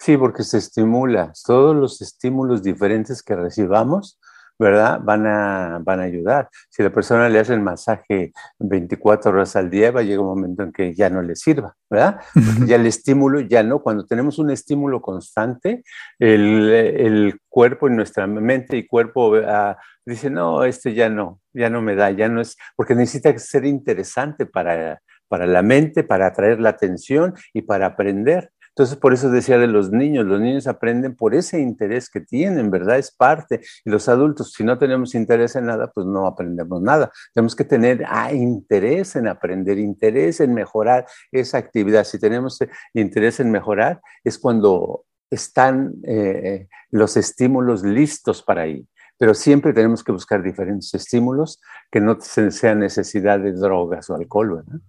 Sí, 0.00 0.16
porque 0.16 0.42
se 0.42 0.58
estimula. 0.58 1.32
Todos 1.46 1.76
los 1.76 2.02
estímulos 2.02 2.64
diferentes 2.64 3.22
que 3.22 3.36
recibamos 3.36 4.18
¿verdad? 4.62 5.00
Van 5.02 5.26
a, 5.26 5.80
van 5.82 6.00
a 6.00 6.04
ayudar. 6.04 6.48
Si 6.70 6.82
la 6.82 6.90
persona 6.90 7.28
le 7.28 7.38
hace 7.38 7.52
el 7.52 7.60
masaje 7.60 8.32
24 8.58 9.32
horas 9.32 9.56
al 9.56 9.68
día, 9.68 9.90
va 9.90 10.00
a 10.00 10.02
llegar 10.02 10.20
un 10.20 10.28
momento 10.28 10.62
en 10.62 10.72
que 10.72 10.94
ya 10.94 11.10
no 11.10 11.20
le 11.20 11.34
sirva, 11.36 11.74
¿verdad? 11.90 12.20
Porque 12.32 12.66
ya 12.66 12.76
el 12.76 12.86
estímulo, 12.86 13.40
ya 13.40 13.62
no. 13.62 13.80
Cuando 13.80 14.06
tenemos 14.06 14.38
un 14.38 14.50
estímulo 14.50 15.02
constante, 15.02 15.82
el, 16.18 16.70
el 16.70 17.40
cuerpo 17.48 17.88
y 17.88 17.92
nuestra 17.92 18.26
mente 18.26 18.76
y 18.76 18.86
cuerpo 18.86 19.32
uh, 19.32 19.74
dice, 20.06 20.30
no, 20.30 20.64
este 20.64 20.94
ya 20.94 21.08
no, 21.08 21.40
ya 21.52 21.68
no 21.68 21.82
me 21.82 21.94
da, 21.94 22.10
ya 22.10 22.28
no 22.28 22.40
es, 22.40 22.56
porque 22.76 22.94
necesita 22.94 23.36
ser 23.38 23.64
interesante 23.66 24.46
para, 24.46 25.02
para 25.28 25.46
la 25.46 25.62
mente, 25.62 26.04
para 26.04 26.28
atraer 26.28 26.60
la 26.60 26.70
atención 26.70 27.34
y 27.52 27.62
para 27.62 27.86
aprender. 27.86 28.50
Entonces, 28.74 28.96
por 28.96 29.12
eso 29.12 29.28
decía 29.28 29.58
de 29.58 29.66
los 29.66 29.90
niños, 29.90 30.24
los 30.24 30.40
niños 30.40 30.66
aprenden 30.66 31.14
por 31.14 31.34
ese 31.34 31.60
interés 31.60 32.08
que 32.08 32.20
tienen, 32.20 32.70
¿verdad? 32.70 32.98
Es 32.98 33.10
parte. 33.10 33.60
Y 33.84 33.90
los 33.90 34.08
adultos, 34.08 34.52
si 34.52 34.64
no 34.64 34.78
tenemos 34.78 35.14
interés 35.14 35.56
en 35.56 35.66
nada, 35.66 35.90
pues 35.92 36.06
no 36.06 36.26
aprendemos 36.26 36.80
nada. 36.80 37.12
Tenemos 37.34 37.54
que 37.54 37.64
tener 37.64 38.02
ah, 38.08 38.32
interés 38.32 39.14
en 39.16 39.28
aprender, 39.28 39.78
interés 39.78 40.40
en 40.40 40.54
mejorar 40.54 41.04
esa 41.30 41.58
actividad. 41.58 42.04
Si 42.04 42.18
tenemos 42.18 42.60
interés 42.94 43.40
en 43.40 43.50
mejorar, 43.50 44.00
es 44.24 44.38
cuando 44.38 45.04
están 45.30 45.92
eh, 46.04 46.66
los 46.90 47.18
estímulos 47.18 47.82
listos 47.82 48.42
para 48.42 48.66
ir. 48.66 48.86
Pero 49.18 49.34
siempre 49.34 49.74
tenemos 49.74 50.02
que 50.02 50.12
buscar 50.12 50.42
diferentes 50.42 50.94
estímulos 50.94 51.60
que 51.90 52.00
no 52.00 52.18
sean 52.20 52.80
necesidad 52.80 53.38
de 53.38 53.52
drogas 53.52 54.08
o 54.08 54.14
alcohol, 54.14 54.56
¿verdad? 54.56 54.80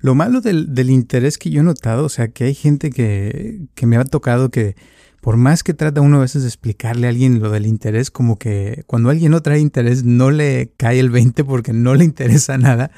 Lo 0.00 0.14
malo 0.14 0.40
del, 0.40 0.74
del, 0.74 0.90
interés 0.90 1.38
que 1.38 1.50
yo 1.50 1.60
he 1.60 1.64
notado, 1.64 2.04
o 2.04 2.08
sea, 2.08 2.28
que 2.28 2.44
hay 2.44 2.54
gente 2.54 2.90
que, 2.90 3.60
que, 3.74 3.86
me 3.86 3.96
ha 3.96 4.04
tocado 4.04 4.50
que 4.50 4.74
por 5.20 5.36
más 5.36 5.62
que 5.62 5.74
trata 5.74 6.00
uno 6.00 6.18
a 6.18 6.20
veces 6.20 6.42
de 6.42 6.48
explicarle 6.48 7.06
a 7.06 7.10
alguien 7.10 7.40
lo 7.40 7.50
del 7.50 7.66
interés, 7.66 8.10
como 8.10 8.38
que 8.38 8.84
cuando 8.86 9.10
alguien 9.10 9.32
no 9.32 9.42
trae 9.42 9.58
interés 9.58 10.04
no 10.04 10.30
le 10.30 10.72
cae 10.76 11.00
el 11.00 11.10
20 11.10 11.44
porque 11.44 11.72
no 11.72 11.94
le 11.94 12.04
interesa 12.04 12.56
nada. 12.56 12.90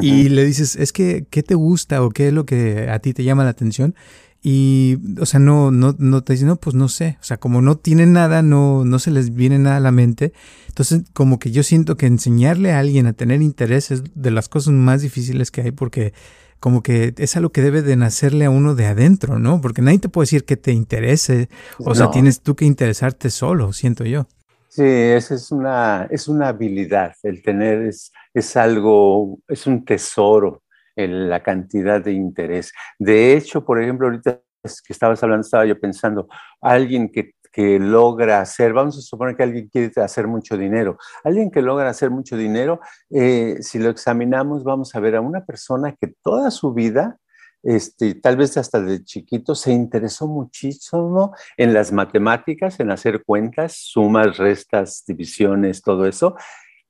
Y 0.00 0.28
le 0.28 0.44
dices, 0.44 0.76
es 0.76 0.92
que, 0.92 1.26
¿qué 1.28 1.42
te 1.42 1.54
gusta 1.54 2.02
o 2.02 2.10
qué 2.10 2.28
es 2.28 2.32
lo 2.32 2.46
que 2.46 2.88
a 2.88 2.98
ti 3.00 3.12
te 3.12 3.24
llama 3.24 3.44
la 3.44 3.50
atención? 3.50 3.94
Y, 4.46 4.98
o 5.18 5.24
sea, 5.24 5.40
no, 5.40 5.70
no, 5.70 5.96
no 5.98 6.22
te 6.22 6.34
dicen, 6.34 6.48
no, 6.48 6.56
pues 6.56 6.76
no 6.76 6.90
sé. 6.90 7.16
O 7.18 7.24
sea, 7.24 7.38
como 7.38 7.62
no 7.62 7.78
tienen 7.78 8.12
nada, 8.12 8.42
no, 8.42 8.84
no 8.84 8.98
se 8.98 9.10
les 9.10 9.32
viene 9.32 9.58
nada 9.58 9.78
a 9.78 9.80
la 9.80 9.90
mente. 9.90 10.34
Entonces, 10.68 11.04
como 11.14 11.38
que 11.38 11.50
yo 11.50 11.62
siento 11.62 11.96
que 11.96 12.04
enseñarle 12.04 12.70
a 12.70 12.78
alguien 12.78 13.06
a 13.06 13.14
tener 13.14 13.40
interés 13.40 13.90
es 13.90 14.02
de 14.14 14.30
las 14.30 14.50
cosas 14.50 14.74
más 14.74 15.00
difíciles 15.00 15.50
que 15.50 15.62
hay 15.62 15.70
porque 15.70 16.12
como 16.60 16.82
que 16.82 17.14
es 17.16 17.36
algo 17.38 17.52
que 17.52 17.62
debe 17.62 17.80
de 17.80 17.96
nacerle 17.96 18.44
a 18.44 18.50
uno 18.50 18.74
de 18.74 18.84
adentro, 18.84 19.38
¿no? 19.38 19.62
Porque 19.62 19.80
nadie 19.80 19.98
te 19.98 20.10
puede 20.10 20.24
decir 20.24 20.44
que 20.44 20.58
te 20.58 20.72
interese. 20.72 21.48
O 21.78 21.94
sea, 21.94 22.10
tienes 22.10 22.42
tú 22.42 22.54
que 22.54 22.66
interesarte 22.66 23.30
solo, 23.30 23.72
siento 23.72 24.04
yo. 24.04 24.26
Sí, 24.68 24.82
esa 24.82 25.36
es 25.36 25.52
una, 25.52 26.06
es 26.10 26.28
una 26.28 26.48
habilidad. 26.48 27.14
El 27.22 27.42
tener 27.42 27.80
es, 27.82 28.12
es 28.34 28.56
algo, 28.58 29.38
es 29.48 29.66
un 29.66 29.86
tesoro 29.86 30.63
en 30.96 31.28
la 31.28 31.42
cantidad 31.42 32.02
de 32.02 32.12
interés. 32.12 32.72
De 32.98 33.36
hecho, 33.36 33.64
por 33.64 33.82
ejemplo, 33.82 34.06
ahorita 34.06 34.40
que 34.62 34.92
estabas 34.92 35.22
hablando, 35.22 35.42
estaba 35.42 35.66
yo 35.66 35.78
pensando, 35.78 36.28
alguien 36.60 37.10
que, 37.10 37.34
que 37.52 37.78
logra 37.78 38.40
hacer, 38.40 38.72
vamos 38.72 38.96
a 38.98 39.02
suponer 39.02 39.36
que 39.36 39.42
alguien 39.42 39.68
quiere 39.68 39.92
hacer 40.02 40.26
mucho 40.26 40.56
dinero, 40.56 40.96
alguien 41.22 41.50
que 41.50 41.62
logra 41.62 41.90
hacer 41.90 42.10
mucho 42.10 42.36
dinero, 42.36 42.80
eh, 43.10 43.58
si 43.60 43.78
lo 43.78 43.90
examinamos, 43.90 44.64
vamos 44.64 44.94
a 44.94 45.00
ver 45.00 45.16
a 45.16 45.20
una 45.20 45.44
persona 45.44 45.94
que 46.00 46.14
toda 46.22 46.50
su 46.50 46.72
vida 46.72 47.18
este, 47.64 48.14
tal 48.14 48.36
vez 48.36 48.58
hasta 48.58 48.80
de 48.80 49.02
chiquito, 49.04 49.54
se 49.54 49.72
interesó 49.72 50.28
muchísimo 50.28 51.34
en 51.56 51.72
las 51.72 51.92
matemáticas, 51.92 52.78
en 52.78 52.90
hacer 52.90 53.24
cuentas, 53.24 53.78
sumas, 53.78 54.36
restas, 54.36 55.02
divisiones, 55.06 55.80
todo 55.80 56.06
eso, 56.06 56.36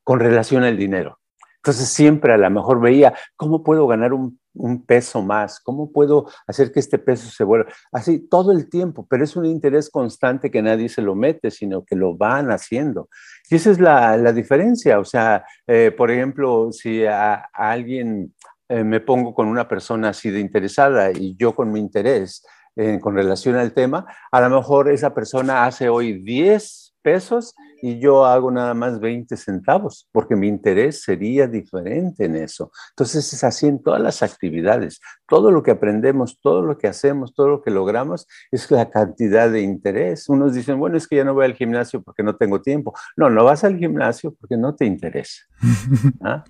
con 0.03 0.19
relación 0.19 0.65
al 0.65 0.77
dinero. 0.77 1.21
Entonces 1.65 1.89
siempre 1.89 2.35
a 2.35 2.37
lo 2.37 2.51
mejor 2.51 2.79
veía, 2.79 3.15
¿cómo 3.37 3.65
puedo 3.65 3.87
ganar 3.87 4.13
un, 4.13 4.39
peso 4.87 5.23
más? 5.23 5.61
¿Cómo 5.61 5.91
puedo 5.91 6.27
hacer 6.47 6.71
que 6.71 6.79
este 6.79 6.99
peso 6.99 7.31
se 7.31 7.43
vuelva? 7.43 7.73
Así 7.91 8.19
todo 8.19 8.53
el 8.53 8.69
tiempo, 8.69 9.07
pero 9.09 9.25
es 9.25 9.35
un 9.35 9.47
interés 9.47 9.89
constante 9.89 10.51
que 10.51 10.61
nadie 10.61 10.91
se 10.91 11.01
lo 11.01 11.15
mete, 11.15 11.51
sino 11.51 11.83
que 11.83 11.97
lo 11.97 12.19
van 12.19 12.51
haciendo. 12.51 13.09
Y 13.49 13.55
esa 13.55 13.71
es 13.71 13.81
la, 13.81 14.33
diferencia. 14.35 14.99
O 14.99 15.07
sea, 15.07 15.47
eh, 15.67 15.91
por 15.97 16.11
ejemplo, 16.11 16.69
si 16.71 17.07
a, 17.07 17.49
alguien 17.55 18.35
eh, 18.69 18.85
me 18.85 19.01
pongo 19.01 19.35
con 19.35 19.49
una 19.49 19.67
persona 19.67 20.11
así 20.11 20.31
de 20.31 20.41
interesada 20.41 21.13
y 21.13 21.35
yo 21.39 21.55
con 21.55 21.73
mi 21.73 21.81
interés 21.81 22.45
eh, 22.77 23.01
con 23.01 23.15
relación 23.15 23.57
al 23.57 23.73
tema, 23.73 24.05
a 24.31 24.41
lo 24.43 24.51
mejor 24.55 24.91
esa 24.91 25.15
persona 25.15 25.65
hace 25.65 25.89
hoy 25.89 26.23
10 26.23 26.95
pesos 27.01 27.55
y 27.87 27.99
yo 27.99 28.25
hago 28.25 28.51
nada 28.51 28.73
más 28.73 28.99
20 28.99 29.37
centavos, 29.37 30.09
porque 30.11 30.37
mi 30.37 30.49
interés 30.49 31.03
sería 31.03 31.47
diferente 31.47 32.25
en 32.25 32.35
eso. 32.35 32.73
Entonces 32.93 33.31
es 33.31 33.45
así 33.45 33.67
en 33.67 33.83
todas 33.83 34.01
las 34.01 34.23
actividades. 34.23 35.01
Todo 35.29 35.51
lo 35.51 35.63
que 35.63 35.73
aprendemos, 35.73 36.41
todo 36.41 36.63
lo 36.63 36.79
que 36.79 36.89
hacemos, 36.89 37.35
todo 37.35 37.49
lo 37.49 37.61
que 37.61 37.71
logramos 37.71 38.27
es 38.51 38.71
la 38.71 38.89
cantidad 38.89 39.51
de 39.51 39.61
interés. 39.61 40.31
Unos 40.31 40.55
dicen, 40.55 40.79
bueno, 40.79 40.97
es 40.97 41.07
que 41.07 41.17
ya 41.17 41.25
no 41.25 41.35
voy 41.35 41.45
al 41.45 41.53
gimnasio 41.53 42.01
porque 42.01 42.23
no 42.23 42.37
tengo 42.37 42.63
tiempo. 42.63 42.95
No, 43.19 43.29
no 43.29 43.45
vas 43.45 43.65
al 43.65 43.77
gimnasio 43.77 44.33
porque 44.33 44.57
no 44.57 44.75
te 44.75 44.87
interesa. 44.87 45.43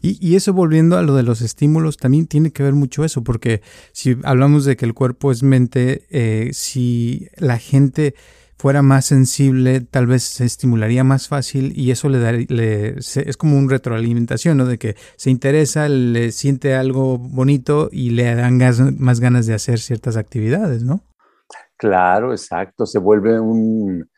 Y, 0.00 0.18
y, 0.26 0.36
eso 0.36 0.52
volviendo 0.52 0.96
a 0.96 1.02
lo 1.02 1.14
de 1.14 1.22
los 1.22 1.40
estímulos, 1.40 1.96
también 1.96 2.26
tiene 2.26 2.52
que 2.52 2.62
ver 2.62 2.74
mucho 2.74 3.04
eso, 3.04 3.24
porque 3.24 3.62
si 3.92 4.16
hablamos 4.24 4.64
de 4.64 4.76
que 4.76 4.84
el 4.84 4.94
cuerpo 4.94 5.32
es 5.32 5.42
mente, 5.42 6.06
eh, 6.10 6.50
si 6.52 7.28
la 7.36 7.58
gente 7.58 8.14
fuera 8.58 8.82
más 8.82 9.06
sensible, 9.06 9.80
tal 9.80 10.06
vez 10.06 10.24
se 10.24 10.44
estimularía 10.44 11.04
más 11.04 11.28
fácil 11.28 11.72
y 11.76 11.90
eso 11.92 12.08
le, 12.08 12.18
da, 12.18 12.32
le 12.32 12.96
es 12.98 13.36
como 13.36 13.56
un 13.56 13.70
retroalimentación, 13.70 14.58
¿no? 14.58 14.66
De 14.66 14.78
que 14.78 14.96
se 15.16 15.30
interesa, 15.30 15.88
le 15.88 16.32
siente 16.32 16.74
algo 16.74 17.18
bonito 17.18 17.88
y 17.92 18.10
le 18.10 18.34
dan 18.34 18.58
más 18.98 19.20
ganas 19.20 19.46
de 19.46 19.54
hacer 19.54 19.78
ciertas 19.78 20.16
actividades, 20.16 20.82
¿no? 20.82 21.00
Claro, 21.76 22.32
exacto. 22.32 22.84
Se 22.84 22.98
vuelve 22.98 23.38
un 23.38 24.08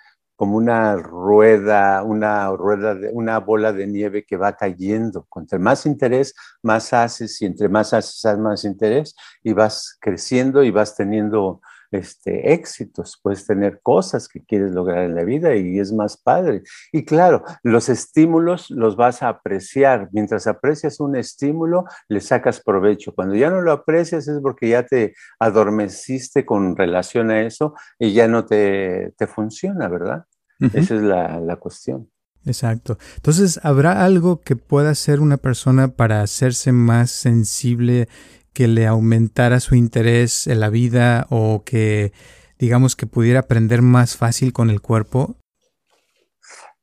como 0.40 0.56
una 0.56 0.96
rueda, 0.96 2.02
una 2.02 2.48
rueda, 2.56 2.94
de, 2.94 3.10
una 3.12 3.40
bola 3.40 3.74
de 3.74 3.86
nieve 3.86 4.24
que 4.24 4.38
va 4.38 4.56
cayendo. 4.56 5.26
Entre 5.36 5.58
más 5.58 5.84
interés, 5.84 6.34
más 6.62 6.94
haces 6.94 7.42
y 7.42 7.44
entre 7.44 7.68
más 7.68 7.92
haces, 7.92 8.38
más 8.38 8.64
interés 8.64 9.14
y 9.42 9.52
vas 9.52 9.98
creciendo 10.00 10.62
y 10.62 10.70
vas 10.70 10.96
teniendo 10.96 11.60
este, 11.90 12.52
éxitos, 12.52 13.18
puedes 13.22 13.46
tener 13.46 13.80
cosas 13.82 14.28
que 14.28 14.42
quieres 14.44 14.72
lograr 14.72 15.04
en 15.04 15.14
la 15.14 15.24
vida 15.24 15.56
y 15.56 15.78
es 15.78 15.92
más 15.92 16.16
padre. 16.16 16.62
Y 16.92 17.04
claro, 17.04 17.44
los 17.62 17.88
estímulos 17.88 18.70
los 18.70 18.96
vas 18.96 19.22
a 19.22 19.28
apreciar. 19.28 20.08
Mientras 20.12 20.46
aprecias 20.46 21.00
un 21.00 21.16
estímulo, 21.16 21.84
le 22.08 22.20
sacas 22.20 22.60
provecho. 22.60 23.14
Cuando 23.14 23.34
ya 23.34 23.50
no 23.50 23.60
lo 23.60 23.72
aprecias 23.72 24.28
es 24.28 24.40
porque 24.40 24.68
ya 24.68 24.84
te 24.84 25.14
adormeciste 25.38 26.46
con 26.46 26.76
relación 26.76 27.30
a 27.30 27.42
eso 27.42 27.74
y 27.98 28.12
ya 28.12 28.28
no 28.28 28.44
te, 28.44 29.12
te 29.16 29.26
funciona, 29.26 29.88
¿verdad? 29.88 30.24
Esa 30.60 30.94
es 30.94 31.02
la, 31.02 31.40
la 31.40 31.56
cuestión. 31.56 32.10
Exacto. 32.44 32.98
Entonces, 33.16 33.60
¿habrá 33.62 34.04
algo 34.04 34.40
que 34.40 34.56
pueda 34.56 34.90
hacer 34.90 35.20
una 35.20 35.36
persona 35.36 35.88
para 35.88 36.22
hacerse 36.22 36.72
más 36.72 37.10
sensible 37.10 38.08
que 38.52 38.68
le 38.68 38.86
aumentara 38.86 39.60
su 39.60 39.74
interés 39.74 40.46
en 40.46 40.60
la 40.60 40.70
vida 40.70 41.26
o 41.30 41.62
que 41.64 42.12
digamos 42.58 42.96
que 42.96 43.06
pudiera 43.06 43.40
aprender 43.40 43.82
más 43.82 44.16
fácil 44.16 44.52
con 44.52 44.70
el 44.70 44.80
cuerpo? 44.80 45.36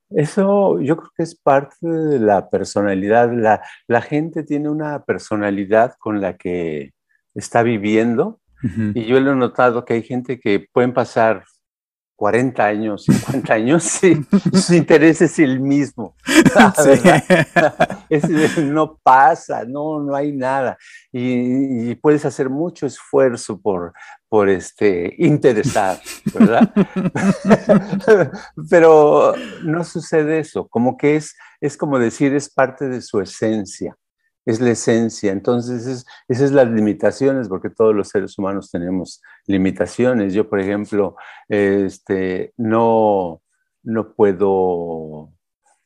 Eso 0.10 0.80
yo 0.80 0.96
creo 0.98 1.12
que 1.16 1.24
es 1.24 1.36
parte 1.36 1.88
de 1.88 2.20
la 2.20 2.50
personalidad. 2.50 3.32
La, 3.34 3.62
la 3.88 4.02
gente 4.02 4.44
tiene 4.44 4.70
una 4.70 5.04
personalidad 5.04 5.96
con 6.00 6.22
la 6.22 6.38
que 6.38 6.94
está 7.36 7.62
viviendo 7.62 8.40
y 8.96 9.06
yo 9.06 9.20
lo 9.20 9.34
he 9.34 9.36
notado 9.36 9.86
que 9.86 9.94
hay 9.94 10.04
gente 10.04 10.40
que 10.40 10.66
pueden 10.74 10.92
pasar 10.92 11.44
40 12.18 12.66
años, 12.66 13.06
50 13.06 13.54
años, 13.54 14.04
y 14.04 14.26
su 14.58 14.74
interés 14.74 15.22
es 15.22 15.38
el 15.38 15.60
mismo. 15.60 16.16
no 18.64 18.98
pasa, 19.04 19.64
no, 19.66 20.02
no 20.02 20.16
hay 20.16 20.32
nada. 20.32 20.80
Y, 21.12 21.94
puedes 21.96 22.26
hacer 22.26 22.50
mucho 22.50 22.88
esfuerzo 22.88 23.62
por, 23.62 23.94
por 24.28 24.50
este, 24.50 25.14
interesar, 25.20 26.02
¿verdad? 26.34 26.74
Pero 28.70 29.36
no 29.64 29.84
sucede 29.84 30.40
eso, 30.40 30.68
como 30.68 30.98
que 30.98 31.18
es, 31.18 31.36
es 31.62 31.78
como 31.78 32.00
decir, 32.00 32.34
es 32.34 32.50
parte 32.50 32.90
de 32.90 33.02
su 33.02 33.22
esencia 33.22 33.96
es 34.48 34.62
la 34.62 34.72
esencia. 34.72 35.34
Entonces, 35.34 35.86
es, 35.86 36.06
esas 36.30 36.48
son 36.48 36.56
las 36.56 36.70
limitaciones, 36.70 37.50
porque 37.50 37.70
todos 37.70 37.94
los 37.94 38.08
seres 38.08 38.38
humanos 38.40 38.72
tenemos 38.72 39.22
limitaciones. 39.46 40.34
Yo, 40.34 40.50
por 40.50 40.62
ejemplo, 40.62 41.18
este, 41.50 42.54
no, 42.56 43.42
no 43.84 44.14
puedo 44.14 45.34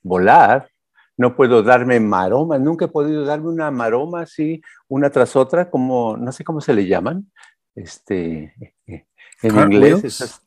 volar, 0.04 0.70
no 1.18 1.36
puedo 1.36 1.64
darme 1.64 2.00
maromas, 2.00 2.62
nunca 2.62 2.86
he 2.86 2.88
podido 2.88 3.26
darme 3.26 3.50
una 3.50 3.72
maroma 3.72 4.22
así, 4.22 4.62
una 4.88 5.10
tras 5.10 5.36
otra, 5.36 5.72
como, 5.72 6.16
no 6.16 6.32
sé 6.32 6.44
cómo 6.44 6.62
se 6.62 6.76
le 6.76 6.86
llaman, 6.86 7.32
este, 7.74 8.54
en 8.86 9.60
inglés. 9.60 10.40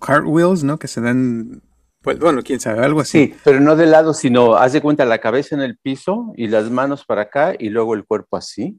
cartwheels, 0.00 0.62
¿no? 0.62 0.78
Que 0.78 0.86
se 0.86 1.00
dan 1.00 1.62
Pues 2.04 2.18
bueno, 2.18 2.42
quién 2.44 2.60
sabe, 2.60 2.84
algo 2.84 3.00
así. 3.00 3.28
Sí, 3.28 3.34
pero 3.42 3.60
no 3.60 3.76
de 3.76 3.86
lado, 3.86 4.12
sino 4.12 4.56
haz 4.56 4.74
de 4.74 4.82
cuenta 4.82 5.06
la 5.06 5.18
cabeza 5.18 5.54
en 5.54 5.62
el 5.62 5.78
piso 5.78 6.34
y 6.36 6.48
las 6.48 6.70
manos 6.70 7.06
para 7.06 7.22
acá 7.22 7.54
y 7.58 7.70
luego 7.70 7.94
el 7.94 8.04
cuerpo 8.04 8.36
así. 8.36 8.78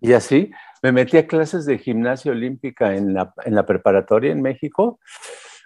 Y 0.00 0.12
así. 0.12 0.50
Me 0.80 0.92
metí 0.92 1.16
a 1.16 1.26
clases 1.26 1.66
de 1.66 1.78
gimnasia 1.78 2.30
olímpica 2.30 2.94
en 2.94 3.12
la, 3.12 3.32
en 3.44 3.56
la 3.56 3.66
preparatoria 3.66 4.30
en 4.30 4.40
México 4.40 5.00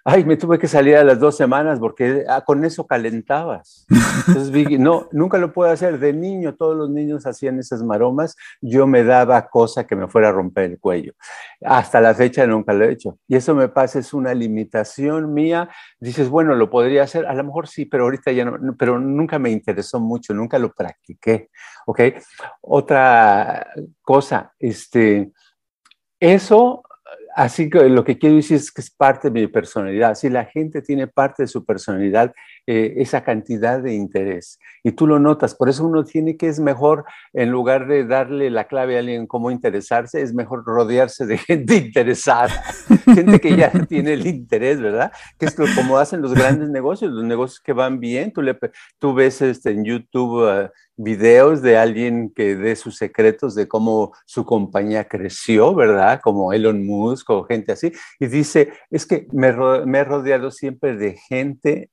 ay, 0.05 0.25
me 0.25 0.37
tuve 0.37 0.59
que 0.59 0.67
salir 0.67 0.97
a 0.97 1.05
las 1.05 1.21
dos 1.21 1.37
semanas 1.37 1.79
porque 1.79 2.25
ah, 2.29 2.43
con 2.45 2.65
eso 2.65 2.87
calentabas. 2.87 3.87
Entonces, 4.27 4.79
no, 4.81 5.09
nunca 5.13 5.39
lo 5.39 5.53
puedo 5.53 5.71
hacer. 5.71 5.99
De 5.99 6.13
niño, 6.13 6.55
todos 6.55 6.77
los 6.77 6.91
niños 6.91 7.27
hacían 7.27 7.59
esas 7.59 7.83
maromas, 7.83 8.37
yo 8.61 8.87
me 8.87 9.05
daba 9.05 9.49
cosa 9.49 9.87
que 9.87 9.95
me 9.95 10.09
fuera 10.09 10.31
a 10.31 10.33
romper 10.33 10.65
el 10.65 10.81
cuello. 10.81 11.13
Hasta 11.65 12.01
la 12.01 12.15
fecha 12.15 12.47
nunca 12.47 12.73
lo 12.73 12.85
he 12.85 12.93
hecho. 12.93 13.19
Y 13.29 13.37
eso 13.37 13.55
me 13.55 13.69
pasa, 13.69 13.99
es 13.99 14.13
una 14.13 14.35
limitación 14.35 15.33
mía. 15.33 15.69
Dices, 16.01 16.29
bueno, 16.29 16.55
lo 16.55 16.69
podría 16.69 17.05
hacer, 17.05 17.27
a 17.27 17.35
lo 17.35 17.45
mejor 17.45 17.69
sí, 17.69 17.85
pero 17.87 18.05
ahorita 18.05 18.33
ya 18.33 18.45
no, 18.45 18.77
pero 18.77 18.99
nunca 18.99 19.39
me 19.39 19.51
interesó 19.51 20.01
mucho, 20.01 20.35
nunca 20.35 20.59
lo 20.59 20.73
practiqué. 20.73 21.51
¿Ok? 21.87 22.01
Otra 22.61 23.69
cosa, 24.03 24.53
este, 24.59 25.33
eso 26.19 26.83
así 27.35 27.71
que 27.71 27.89
lo 27.89 28.05
que 28.05 28.19
quiero 28.19 28.37
decir 28.37 28.57
es 28.57 28.73
que 28.73 28.81
es 28.81 28.91
parte 28.91 29.31
de 29.31 29.41
mi 29.41 29.47
personalidad. 29.47 30.15
Si 30.15 30.29
la 30.29 30.45
gente 30.45 30.83
tiene 30.83 31.07
parte 31.07 31.45
de 31.45 31.47
su 31.49 31.65
personalidad, 31.65 32.33
eh, 32.67 32.95
esa 32.97 33.25
cantidad 33.25 33.81
de 33.81 33.95
interés, 33.95 34.59
y 34.83 34.93
tú 34.93 35.07
lo 35.07 35.19
notas, 35.19 35.55
por 35.55 35.69
eso 35.69 35.87
uno 35.87 36.05
tiene 36.05 36.37
que 36.37 36.49
es 36.49 36.61
mejor, 36.61 37.05
en 37.33 37.51
lugar 37.51 37.87
de 37.87 38.05
darle 38.05 38.51
la 38.51 38.65
clave 38.65 38.97
a 38.97 39.01
alguien 39.01 39.27
cómo 39.27 39.51
interesarse, 39.51 40.23
es 40.23 40.35
mejor 40.35 40.65
rodearse 40.65 41.27
de 41.27 41.39
gente 41.39 41.77
interesada, 41.77 42.49
gente 43.05 43.41
que 43.41 43.57
ya 43.57 43.71
tiene 43.89 44.15
el 44.15 44.27
interés, 44.27 44.81
¿verdad? 44.81 45.13
Que 45.39 45.47
es 45.47 45.55
como 45.55 45.99
hacen 45.99 46.23
los 46.23 46.35
grandes 46.35 46.69
negocios, 46.71 47.13
los 47.13 47.25
negocios 47.25 47.61
que 47.61 47.73
van 47.73 48.01
bien, 48.01 48.33
tú, 48.33 48.43
le, 48.43 48.59
tú 48.99 49.15
ves 49.15 49.43
este, 49.43 49.71
en 49.71 49.85
YouTube... 49.85 50.43
Uh, 50.43 50.69
videos 50.97 51.63
de 51.63 51.77
alguien 51.77 52.31
que 52.31 52.55
dé 52.55 52.77
sus 52.77 52.97
secretos 52.97 53.55
de 53.55 53.67
cómo 53.67 54.13
su 54.27 54.45
compañía 54.45 55.09
creció, 55.09 55.75
¿verdad? 55.75 56.21
Como 56.23 56.53
Elon 56.53 56.85
Musk 56.85 57.31
o 57.31 57.45
gente 57.45 57.73
así. 57.73 57.93
Y 58.21 58.27
dice, 58.27 58.73
es 58.91 59.07
que 59.07 59.27
me, 59.33 59.49
he 59.49 60.05
rodeado 60.05 60.51
siempre 60.51 60.97
de 60.97 61.17
gente, 61.29 61.91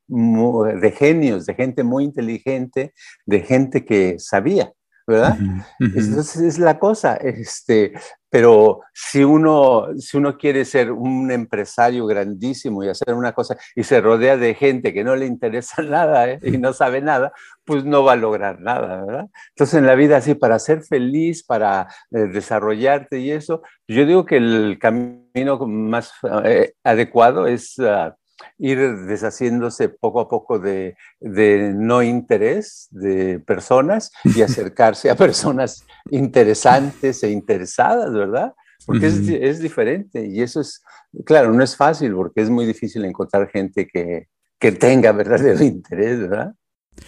de 0.63 0.91
genios, 0.91 1.45
de 1.45 1.55
gente 1.55 1.83
muy 1.83 2.03
inteligente, 2.03 2.93
de 3.25 3.39
gente 3.41 3.85
que 3.85 4.15
sabía. 4.19 4.73
¿verdad? 5.09 5.37
Entonces 5.79 6.37
es 6.37 6.59
la 6.59 6.77
cosa, 6.77 7.15
este, 7.15 7.93
pero 8.29 8.81
si 8.93 9.23
uno, 9.23 9.87
si 9.97 10.17
uno 10.17 10.37
quiere 10.37 10.65
ser 10.65 10.91
un 10.91 11.31
empresario 11.31 12.05
grandísimo 12.05 12.83
y 12.83 12.89
hacer 12.89 13.15
una 13.15 13.31
cosa 13.31 13.57
y 13.75 13.83
se 13.83 14.01
rodea 14.01 14.37
de 14.37 14.53
gente 14.53 14.93
que 14.93 15.03
no 15.03 15.15
le 15.15 15.25
interesa 15.25 15.81
nada 15.81 16.29
¿eh? 16.29 16.39
y 16.43 16.59
no 16.59 16.73
sabe 16.73 17.01
nada, 17.01 17.33
pues 17.65 17.85
no 17.85 18.03
va 18.03 18.13
a 18.13 18.17
lograr 18.17 18.61
nada, 18.61 19.03
¿verdad? 19.03 19.25
Entonces 19.55 19.79
en 19.79 19.87
la 19.87 19.95
vida 19.95 20.17
así, 20.17 20.35
para 20.35 20.59
ser 20.59 20.83
feliz, 20.83 21.43
para 21.43 21.87
eh, 22.11 22.27
desarrollarte 22.31 23.17
y 23.17 23.31
eso, 23.31 23.63
yo 23.87 24.05
digo 24.05 24.27
que 24.27 24.37
el 24.37 24.77
camino 24.79 25.57
más 25.65 26.13
eh, 26.43 26.73
adecuado 26.83 27.47
es... 27.47 27.79
Ah, 27.79 28.15
ir 28.57 28.77
deshaciéndose 29.05 29.89
poco 29.89 30.21
a 30.21 30.27
poco 30.27 30.59
de, 30.59 30.95
de, 31.19 31.73
no 31.75 32.03
interés 32.03 32.87
de 32.91 33.39
personas 33.39 34.11
y 34.23 34.41
acercarse 34.41 35.09
a 35.09 35.15
personas 35.15 35.85
interesantes 36.11 37.23
e 37.23 37.31
interesadas, 37.31 38.13
¿verdad? 38.13 38.53
Porque 38.85 39.07
es, 39.07 39.27
es, 39.27 39.59
diferente 39.59 40.25
y 40.25 40.41
eso 40.41 40.61
es, 40.61 40.81
claro, 41.25 41.53
no 41.53 41.63
es 41.63 41.75
fácil 41.75 42.13
porque 42.13 42.41
es 42.41 42.49
muy 42.49 42.65
difícil 42.65 43.05
encontrar 43.05 43.49
gente 43.49 43.87
que, 43.87 44.27
que 44.57 44.71
tenga 44.71 45.11
verdadero 45.11 45.63
interés, 45.63 46.19
¿verdad? 46.19 46.53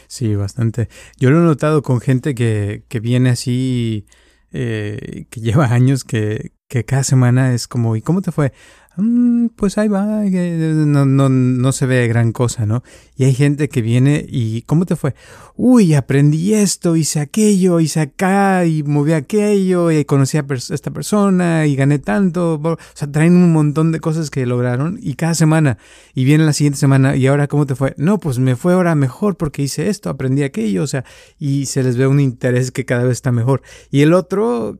Sí, 0.07 0.35
bastante. 0.35 0.89
Yo 1.17 1.31
lo 1.31 1.39
he 1.39 1.43
notado 1.43 1.81
con 1.81 1.99
gente 1.99 2.35
que, 2.35 2.83
que 2.87 2.99
viene 2.99 3.29
así, 3.29 4.05
eh, 4.51 5.25
que 5.29 5.41
lleva 5.41 5.65
años, 5.65 6.03
que, 6.03 6.51
que 6.67 6.85
cada 6.85 7.03
semana 7.03 7.53
es 7.53 7.67
como, 7.67 7.95
¿y 7.95 8.01
cómo 8.01 8.21
te 8.21 8.31
fue? 8.31 8.53
Mm, 8.97 9.47
pues 9.55 9.77
ahí 9.77 9.87
va, 9.87 10.05
no, 10.05 11.05
no, 11.05 11.29
no 11.29 11.71
se 11.71 11.85
ve 11.85 12.07
gran 12.07 12.33
cosa, 12.33 12.65
¿no? 12.65 12.83
Y 13.15 13.23
hay 13.23 13.33
gente 13.33 13.69
que 13.69 13.81
viene 13.81 14.25
y, 14.27 14.63
¿cómo 14.63 14.85
te 14.85 14.97
fue? 14.97 15.15
Uy, 15.55 15.93
aprendí 15.93 16.53
esto, 16.53 16.97
hice 16.97 17.21
aquello, 17.21 17.79
hice 17.79 18.01
acá 18.01 18.65
y 18.65 18.83
moví 18.83 19.13
aquello 19.13 19.91
y 19.91 20.03
conocí 20.03 20.37
a 20.37 20.45
esta 20.49 20.91
persona 20.91 21.65
y 21.67 21.75
gané 21.77 21.99
tanto. 21.99 22.59
O 22.61 22.77
sea, 22.93 23.09
traen 23.09 23.35
un 23.35 23.53
montón 23.53 23.93
de 23.93 24.01
cosas 24.01 24.29
que 24.29 24.45
lograron 24.45 24.99
y 25.01 25.13
cada 25.13 25.35
semana 25.35 25.77
y 26.13 26.25
viene 26.25 26.43
la 26.45 26.53
siguiente 26.53 26.79
semana 26.79 27.15
y 27.15 27.27
ahora, 27.27 27.47
¿cómo 27.47 27.65
te 27.65 27.75
fue? 27.75 27.93
No, 27.97 28.19
pues 28.19 28.39
me 28.39 28.57
fue 28.57 28.73
ahora 28.73 28.95
mejor 28.95 29.37
porque 29.37 29.61
hice 29.61 29.87
esto, 29.87 30.09
aprendí 30.09 30.43
aquello, 30.43 30.83
o 30.83 30.87
sea, 30.87 31.05
y 31.39 31.65
se 31.67 31.83
les 31.83 31.95
ve 31.95 32.07
un 32.07 32.19
interés 32.19 32.71
que 32.71 32.85
cada 32.85 33.03
vez 33.03 33.13
está 33.13 33.31
mejor. 33.31 33.61
Y 33.89 34.01
el 34.01 34.13
otro, 34.13 34.79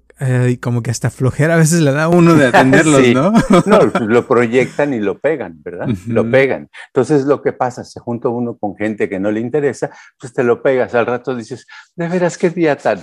y 0.50 0.58
como 0.58 0.84
que 0.84 0.92
hasta 0.92 1.10
flojera 1.10 1.56
a 1.56 1.58
veces 1.58 1.82
le 1.82 1.92
da 1.92 2.08
uno 2.08 2.36
de 2.36 2.48
atenderlos, 2.48 3.02
¿no? 3.14 3.32
no, 3.66 3.92
pues 3.92 4.04
lo 4.04 4.28
proyectan 4.28 4.94
y 4.94 5.00
lo 5.00 5.18
pegan, 5.18 5.62
¿verdad? 5.64 5.88
Lo 6.08 6.30
pegan. 6.30 6.70
Entonces 6.88 7.26
lo 7.26 7.42
que 7.42 7.54
pasa, 7.54 7.84
se 7.84 8.00
junta 8.00 8.30
uno 8.30 8.56
con 8.58 8.76
gente 8.76 9.10
que 9.10 9.20
no 9.20 9.32
le 9.32 9.40
interesa, 9.40 9.90
pues 10.20 10.32
te 10.34 10.44
lo 10.44 10.62
pegas. 10.62 10.94
Al 10.94 11.08
rato 11.08 11.36
dices, 11.36 11.66
de 11.96 12.08
veras, 12.08 12.38
qué 12.38 12.52
día 12.52 12.76
tan, 12.76 13.02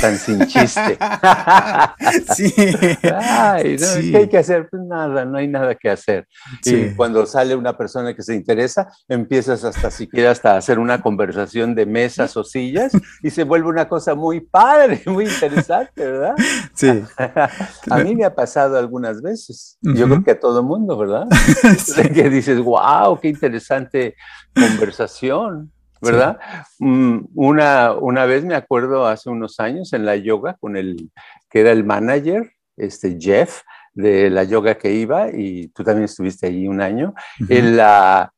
tan 0.00 0.16
sin 0.16 0.46
chiste. 0.46 0.96
sí. 2.34 2.54
Ay, 3.02 3.76
¿Qué 3.76 4.16
hay 4.16 4.28
que 4.28 4.38
hacer? 4.38 4.68
Pues 4.70 4.82
nada, 4.82 5.24
no 5.24 5.38
hay 5.38 5.48
nada 5.48 5.74
que 5.74 5.90
hacer. 5.90 6.28
Y 6.64 6.90
cuando 6.90 7.26
sale 7.26 7.56
una 7.56 7.76
persona 7.76 8.14
que 8.14 8.22
se 8.22 8.34
interesa, 8.34 8.88
empiezas 9.08 9.64
hasta 9.64 9.90
siquiera 9.90 10.30
hasta 10.30 10.56
hacer 10.56 10.78
una 10.78 11.00
conversación 11.00 11.74
de 11.74 11.86
mesas 11.86 12.36
o 12.36 12.44
sillas 12.44 12.92
y 13.22 13.30
se 13.30 13.44
vuelve 13.44 13.68
una 13.68 13.88
cosa 13.88 14.14
muy 14.14 14.40
padre, 14.40 15.02
muy 15.06 15.24
interesante, 15.24 16.06
¿verdad? 16.06 16.34
Sí. 16.74 16.88
a 17.90 17.98
mí 17.98 18.14
me 18.14 18.24
ha 18.24 18.34
pasado 18.34 18.78
algunas 18.78 19.22
veces. 19.22 19.78
Yo 19.80 20.06
creo 20.06 20.24
que 20.24 20.30
a 20.32 20.40
todo 20.40 20.62
mundo, 20.62 20.96
¿verdad? 20.96 21.26
Que 22.14 22.30
dices, 22.30 22.60
wow, 22.60 23.18
qué 23.20 23.28
interesante 23.28 24.16
conversación, 24.54 25.72
¿verdad? 26.00 26.38
Mm, 26.78 27.26
una, 27.34 27.92
una 27.92 28.24
vez 28.26 28.44
me 28.44 28.54
acuerdo 28.54 29.06
hace 29.06 29.30
unos 29.30 29.60
años 29.60 29.92
en 29.92 30.04
la 30.04 30.16
yoga 30.16 30.56
con 30.60 30.76
el 30.76 31.10
que 31.48 31.60
era 31.60 31.72
el 31.72 31.84
manager, 31.84 32.52
este 32.76 33.16
Jeff, 33.20 33.62
de 33.92 34.30
la 34.30 34.44
yoga 34.44 34.76
que 34.76 34.92
iba, 34.92 35.28
y 35.30 35.68
tú 35.68 35.84
también 35.84 36.04
estuviste 36.04 36.46
allí 36.46 36.68
un 36.68 36.80
año. 36.80 37.14
en 37.48 37.76
la 37.76 38.32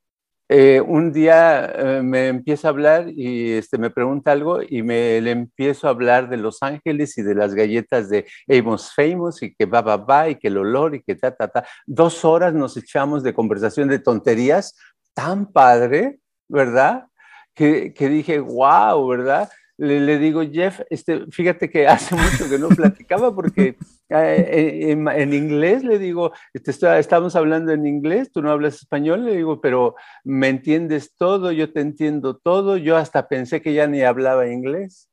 eh, 0.55 0.83
un 0.83 1.13
día 1.15 1.65
eh, 1.65 2.03
me 2.03 2.29
empieza 2.29 2.69
a 2.69 2.73
hablar 2.73 3.09
y 3.09 3.53
este, 3.53 3.79
me 3.79 3.89
pregunta 3.89 4.33
algo 4.33 4.61
y 4.63 4.83
me 4.83 5.19
le 5.23 5.31
empiezo 5.31 5.87
a 5.87 5.91
hablar 5.93 6.29
de 6.29 6.37
Los 6.37 6.63
Ángeles 6.63 7.17
y 7.17 7.23
de 7.23 7.35
las 7.35 7.55
galletas 7.55 8.11
de 8.11 8.27
Amos 8.49 8.93
Famous 8.95 9.43
y 9.43 9.55
que 9.55 9.65
va, 9.65 9.81
va, 9.81 9.97
va 9.97 10.29
y 10.29 10.35
que 10.35 10.49
el 10.49 10.59
olor 10.59 10.95
y 10.95 11.03
que 11.03 11.15
ta, 11.15 11.35
ta, 11.35 11.49
ta. 11.49 11.65
Dos 11.87 12.27
horas 12.27 12.53
nos 12.53 12.77
echamos 12.77 13.23
de 13.23 13.33
conversación 13.33 13.89
de 13.89 13.99
tonterías 13.99 14.77
tan 15.15 15.51
padre, 15.51 16.19
¿verdad? 16.49 17.07
Que, 17.55 17.95
que 17.95 18.11
dije, 18.11 18.39
wow, 18.39 19.09
¿verdad? 19.09 19.49
Le, 19.83 20.19
digo, 20.19 20.43
Jeff, 20.43 20.81
este, 20.91 21.27
fíjate 21.31 21.69
que 21.69 21.87
hace 21.89 22.15
mucho 22.15 22.49
que 22.49 22.59
no 22.59 22.69
platicaba 22.69 23.35
porque 23.35 23.77
eh, 24.09 24.91
en, 24.93 25.35
inglés 25.35 25.83
le 25.83 25.99
digo, 25.99 26.33
este, 26.55 26.71
estamos 26.99 27.35
hablando 27.35 27.73
en 27.73 27.87
inglés, 27.87 28.31
tú 28.33 28.43
no 28.43 28.51
hablas 28.51 28.77
español, 28.77 29.25
le 29.25 29.37
digo, 29.37 29.61
pero 29.61 29.97
me 30.25 30.49
entiendes 30.49 31.15
todo, 31.17 31.51
yo 31.51 31.73
te 31.73 31.81
entiendo 31.81 32.37
todo, 32.37 32.77
yo 32.77 32.97
hasta 32.97 33.29
pensé 33.29 33.61
que 33.61 33.75
ya 33.75 33.87
ni 33.87 34.03
hablaba 34.03 34.49
inglés. 34.49 35.09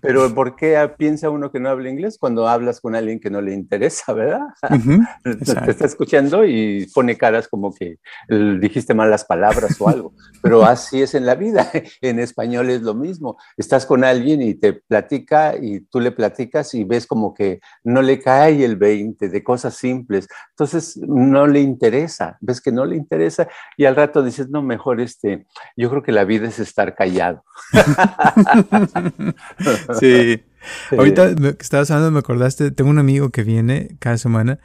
Pero 0.00 0.34
¿por 0.34 0.56
qué 0.56 0.90
piensa 0.96 1.30
uno 1.30 1.50
que 1.50 1.60
no 1.60 1.68
habla 1.68 1.90
inglés 1.90 2.18
cuando 2.18 2.48
hablas 2.48 2.80
con 2.80 2.94
alguien 2.94 3.20
que 3.20 3.30
no 3.30 3.40
le 3.40 3.54
interesa, 3.54 4.12
verdad? 4.12 4.46
te 5.22 5.70
está 5.70 5.86
escuchando 5.86 6.44
y 6.44 6.86
pone 6.94 7.16
caras 7.16 7.48
como 7.48 7.74
que 7.74 7.98
dijiste 8.28 8.94
mal 8.94 9.10
las 9.10 9.24
palabras 9.24 9.80
o 9.80 9.88
algo. 9.88 10.12
Pero 10.42 10.64
así 10.64 11.02
es 11.02 11.14
en 11.14 11.26
la 11.26 11.34
vida. 11.34 11.70
En 12.00 12.20
español 12.20 12.70
es 12.70 12.82
lo 12.82 12.94
mismo. 12.94 13.36
Estás 13.56 13.86
con 13.86 14.04
alguien 14.04 14.42
y 14.42 14.54
te 14.54 14.74
platica 14.74 15.54
y 15.60 15.80
tú 15.80 16.00
le 16.00 16.12
platicas 16.12 16.74
y 16.74 16.84
ves 16.84 17.06
como 17.06 17.34
que 17.34 17.60
no 17.84 18.02
le 18.02 18.20
cae 18.20 18.64
el 18.64 18.76
20 18.76 19.28
de 19.28 19.42
cosas 19.42 19.74
simples. 19.74 20.28
Entonces 20.50 20.96
no 20.96 21.46
le 21.46 21.60
interesa. 21.60 22.36
Ves 22.40 22.60
que 22.60 22.72
no 22.72 22.84
le 22.84 22.96
interesa 22.96 23.48
y 23.76 23.84
al 23.84 23.96
rato 23.96 24.22
dices, 24.22 24.48
no, 24.50 24.62
mejor 24.62 25.00
este, 25.00 25.46
yo 25.76 25.90
creo 25.90 26.02
que 26.02 26.12
la 26.12 26.24
vida 26.24 26.48
es 26.48 26.58
estar 26.58 26.94
callado. 26.94 27.44
Sí. 30.00 30.42
Ahorita 30.90 31.34
que 31.34 31.56
estabas 31.60 31.90
hablando, 31.90 32.10
me 32.10 32.18
acordaste, 32.18 32.70
tengo 32.70 32.90
un 32.90 32.98
amigo 32.98 33.30
que 33.30 33.42
viene 33.42 33.96
cada 33.98 34.18
semana 34.18 34.58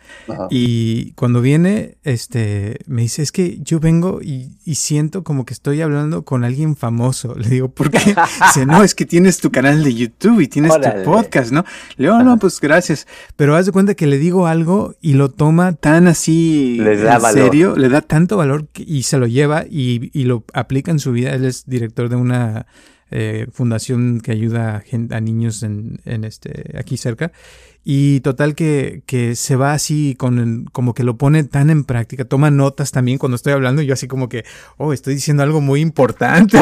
y 0.50 1.12
cuando 1.14 1.42
viene, 1.42 1.98
este, 2.04 2.80
me 2.88 3.04
dice, 3.04 3.22
es 3.22 3.32
que 3.32 3.60
yo 3.62 3.80
vengo 3.80 4.20
y, 4.22 4.52
siento 4.76 5.24
como 5.24 5.46
que 5.46 5.54
estoy 5.54 5.82
hablando 5.82 6.24
con 6.24 6.44
alguien 6.44 6.76
famoso. 6.76 7.36
Le 7.38 7.50
digo, 7.50 7.70
¿por 7.70 7.92
qué? 7.92 8.00
dice, 8.48 8.66
no, 8.66 8.84
es 8.84 8.96
que 8.96 9.06
tienes 9.06 9.40
tu 9.40 9.52
canal 9.52 9.84
de 9.84 9.94
YouTube 9.94 10.40
y 10.42 10.48
tienes 10.48 10.74
tu 10.74 11.04
podcast, 11.04 11.52
¿no? 11.52 11.66
Le 11.98 12.08
digo, 12.08 12.24
no, 12.24 12.38
pues 12.38 12.60
gracias. 12.60 13.08
Pero 13.36 13.56
haz 13.56 13.66
de 13.68 13.72
cuenta 13.72 13.94
que 13.94 14.08
le 14.08 14.18
digo 14.18 14.48
algo 14.48 14.96
y 15.02 15.14
lo 15.14 15.30
toma 15.30 15.74
tan 15.74 16.08
así 16.08 16.80
en 16.80 17.22
serio, 17.34 17.76
le 17.76 17.90
da 17.90 18.02
tanto 18.02 18.38
valor 18.38 18.68
y 18.76 19.04
se 19.04 19.18
lo 19.18 19.28
lleva 19.28 19.66
y, 19.70 20.10
y 20.20 20.24
lo 20.24 20.46
aplica 20.54 20.92
en 20.92 21.00
su 21.00 21.12
vida. 21.12 21.32
Él 21.32 21.46
es 21.46 21.66
director 21.68 22.10
de 22.10 22.16
una 22.16 22.66
eh, 23.12 23.48
fundación 23.52 24.22
que 24.22 24.32
ayuda 24.32 24.78
a, 24.78 25.16
a 25.16 25.20
niños 25.20 25.64
en, 25.64 26.00
en, 26.06 26.24
este, 26.24 26.78
aquí 26.78 26.98
cerca. 26.98 27.32
Y 27.84 28.20
total 28.20 28.54
que, 28.54 29.02
que 29.08 29.36
se 29.36 29.56
va 29.56 29.74
así 29.74 30.14
con 30.16 30.66
como 30.72 30.94
que 30.94 31.04
lo 31.04 31.18
pone 31.18 31.44
tan 31.44 31.72
en 31.72 31.84
práctica, 31.84 32.26
toma 32.26 32.52
notas 32.52 32.92
también 32.92 33.18
cuando 33.18 33.36
estoy 33.36 33.54
hablando, 33.54 33.82
yo 33.82 33.96
así 33.96 34.08
como 34.08 34.30
que, 34.30 34.46
oh, 34.78 34.94
estoy 34.94 35.16
diciendo 35.16 35.42
algo 35.42 35.62
muy 35.62 35.82
importante. 35.82 36.60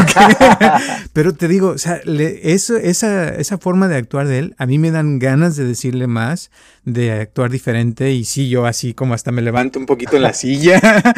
Pero 1.13 1.33
te 1.33 1.49
digo, 1.49 1.69
o 1.71 1.77
sea, 1.77 1.99
eso, 2.05 2.77
esa, 2.77 3.35
esa 3.35 3.57
forma 3.57 3.89
de 3.89 3.97
actuar 3.97 4.27
de 4.27 4.39
él, 4.39 4.55
a 4.57 4.65
mí 4.65 4.79
me 4.79 4.91
dan 4.91 5.19
ganas 5.19 5.57
de 5.57 5.65
decirle 5.65 6.07
más, 6.07 6.51
de 6.85 7.11
actuar 7.11 7.51
diferente 7.51 8.13
y 8.13 8.23
sí, 8.23 8.47
yo 8.47 8.65
así 8.65 8.93
como 8.93 9.13
hasta 9.13 9.33
me 9.33 9.41
levanto 9.41 9.77
un 9.77 9.85
poquito 9.85 10.15
en 10.15 10.21
la 10.21 10.33
silla. 10.33 10.79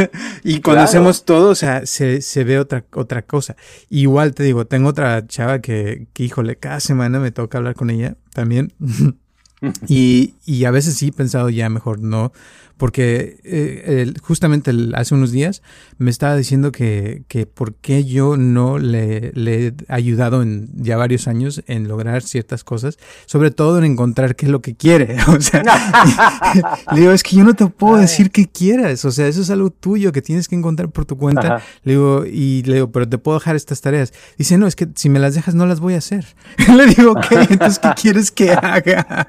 y 0.44 0.60
cuando 0.60 0.82
hacemos 0.82 1.26
todo, 1.26 1.50
o 1.50 1.54
sea, 1.54 1.84
se, 1.84 2.22
se, 2.22 2.44
ve 2.44 2.58
otra, 2.58 2.86
otra 2.94 3.20
cosa. 3.20 3.54
Igual 3.90 4.34
te 4.34 4.44
digo, 4.44 4.66
tengo 4.66 4.88
otra 4.88 5.26
chava 5.26 5.58
que, 5.60 6.06
que, 6.14 6.22
híjole, 6.22 6.56
cada 6.56 6.80
semana 6.80 7.20
me 7.20 7.32
toca 7.32 7.58
hablar 7.58 7.74
con 7.74 7.90
ella 7.90 8.16
también. 8.32 8.72
y, 9.88 10.34
y 10.46 10.64
a 10.64 10.70
veces 10.70 10.94
sí 10.96 11.08
he 11.08 11.12
pensado 11.12 11.50
ya 11.50 11.68
mejor 11.68 12.00
no, 12.00 12.32
porque 12.80 13.38
eh, 13.44 14.10
justamente 14.22 14.72
hace 14.94 15.14
unos 15.14 15.32
días 15.32 15.60
me 15.98 16.10
estaba 16.10 16.34
diciendo 16.34 16.72
que, 16.72 17.24
que 17.28 17.44
por 17.44 17.74
qué 17.74 18.06
yo 18.06 18.38
no 18.38 18.78
le, 18.78 19.32
le, 19.34 19.66
he 19.66 19.74
ayudado 19.88 20.40
en 20.40 20.70
ya 20.74 20.96
varios 20.96 21.28
años 21.28 21.62
en 21.66 21.88
lograr 21.88 22.22
ciertas 22.22 22.64
cosas, 22.64 22.98
sobre 23.26 23.50
todo 23.50 23.76
en 23.76 23.84
encontrar 23.84 24.34
qué 24.34 24.46
es 24.46 24.52
lo 24.52 24.62
que 24.62 24.74
quiere. 24.74 25.18
O 25.30 25.40
sea, 25.42 25.62
le 26.92 27.00
digo, 27.00 27.12
es 27.12 27.22
que 27.22 27.36
yo 27.36 27.44
no 27.44 27.54
te 27.54 27.66
puedo 27.66 27.98
decir 27.98 28.30
qué 28.30 28.48
quieras, 28.48 29.04
o 29.04 29.10
sea, 29.10 29.26
eso 29.26 29.42
es 29.42 29.50
algo 29.50 29.68
tuyo 29.70 30.10
que 30.10 30.22
tienes 30.22 30.48
que 30.48 30.56
encontrar 30.56 30.88
por 30.90 31.04
tu 31.04 31.18
cuenta. 31.18 31.62
Le 31.84 31.92
digo, 31.92 32.24
y 32.24 32.62
le 32.62 32.76
digo, 32.76 32.90
pero 32.90 33.06
te 33.06 33.18
puedo 33.18 33.38
dejar 33.38 33.56
estas 33.56 33.82
tareas. 33.82 34.14
Dice, 34.38 34.56
no, 34.56 34.66
es 34.66 34.74
que 34.74 34.88
si 34.94 35.10
me 35.10 35.18
las 35.18 35.34
dejas 35.34 35.54
no 35.54 35.66
las 35.66 35.80
voy 35.80 35.94
a 35.94 35.98
hacer. 35.98 36.24
le 36.74 36.86
digo, 36.86 37.12
ok, 37.12 37.26
entonces, 37.50 37.78
¿qué 37.78 37.90
quieres 38.00 38.30
que 38.30 38.52
haga? 38.52 39.28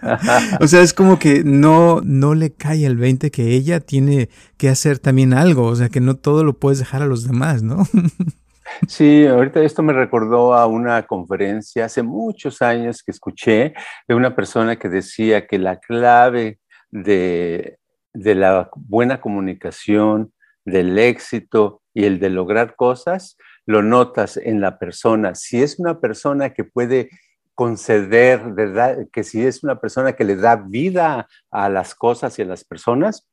o 0.62 0.68
sea, 0.68 0.82
es 0.82 0.94
como 0.94 1.20
que 1.20 1.44
no, 1.44 2.00
no 2.02 2.34
le 2.34 2.52
cae 2.52 2.86
el 2.86 2.96
20 2.96 3.30
que 3.30 3.41
ella 3.50 3.80
tiene 3.80 4.30
que 4.58 4.70
hacer 4.70 5.00
también 5.00 5.34
algo, 5.34 5.66
o 5.66 5.76
sea, 5.76 5.90
que 5.90 6.00
no 6.00 6.16
todo 6.16 6.44
lo 6.44 6.54
puedes 6.54 6.80
dejar 6.80 7.02
a 7.02 7.08
los 7.08 7.28
demás, 7.28 7.64
¿no? 7.64 7.84
Sí, 8.88 9.28
ahorita 9.28 9.62
esto 9.62 9.84
me 9.84 9.92
recordó 9.92 10.54
a 10.54 10.66
una 10.66 11.06
conferencia 11.06 11.86
hace 11.86 12.04
muchos 12.04 12.62
años 12.62 13.04
que 13.04 13.12
escuché 13.12 13.74
de 14.08 14.16
una 14.16 14.34
persona 14.34 14.78
que 14.78 14.88
decía 14.88 15.46
que 15.46 15.60
la 15.60 15.80
clave 15.80 16.60
de, 16.90 17.78
de 18.14 18.36
la 18.36 18.70
buena 18.76 19.20
comunicación, 19.20 20.32
del 20.66 20.98
éxito 20.98 21.82
y 21.94 22.06
el 22.06 22.20
de 22.20 22.30
lograr 22.30 22.76
cosas, 22.76 23.38
lo 23.66 23.82
notas 23.82 24.38
en 24.38 24.62
la 24.62 24.80
persona. 24.80 25.36
Si 25.36 25.62
es 25.62 25.80
una 25.80 26.00
persona 26.00 26.52
que 26.52 26.64
puede 26.64 27.10
conceder, 27.56 28.42
¿verdad? 28.54 29.08
Que 29.12 29.24
si 29.24 29.46
es 29.46 29.64
una 29.64 29.80
persona 29.80 30.14
que 30.14 30.24
le 30.24 30.36
da 30.36 30.56
vida 30.56 31.28
a 31.52 31.70
las 31.70 31.94
cosas 31.96 32.38
y 32.40 32.42
a 32.42 32.46
las 32.46 32.64
personas, 32.64 33.28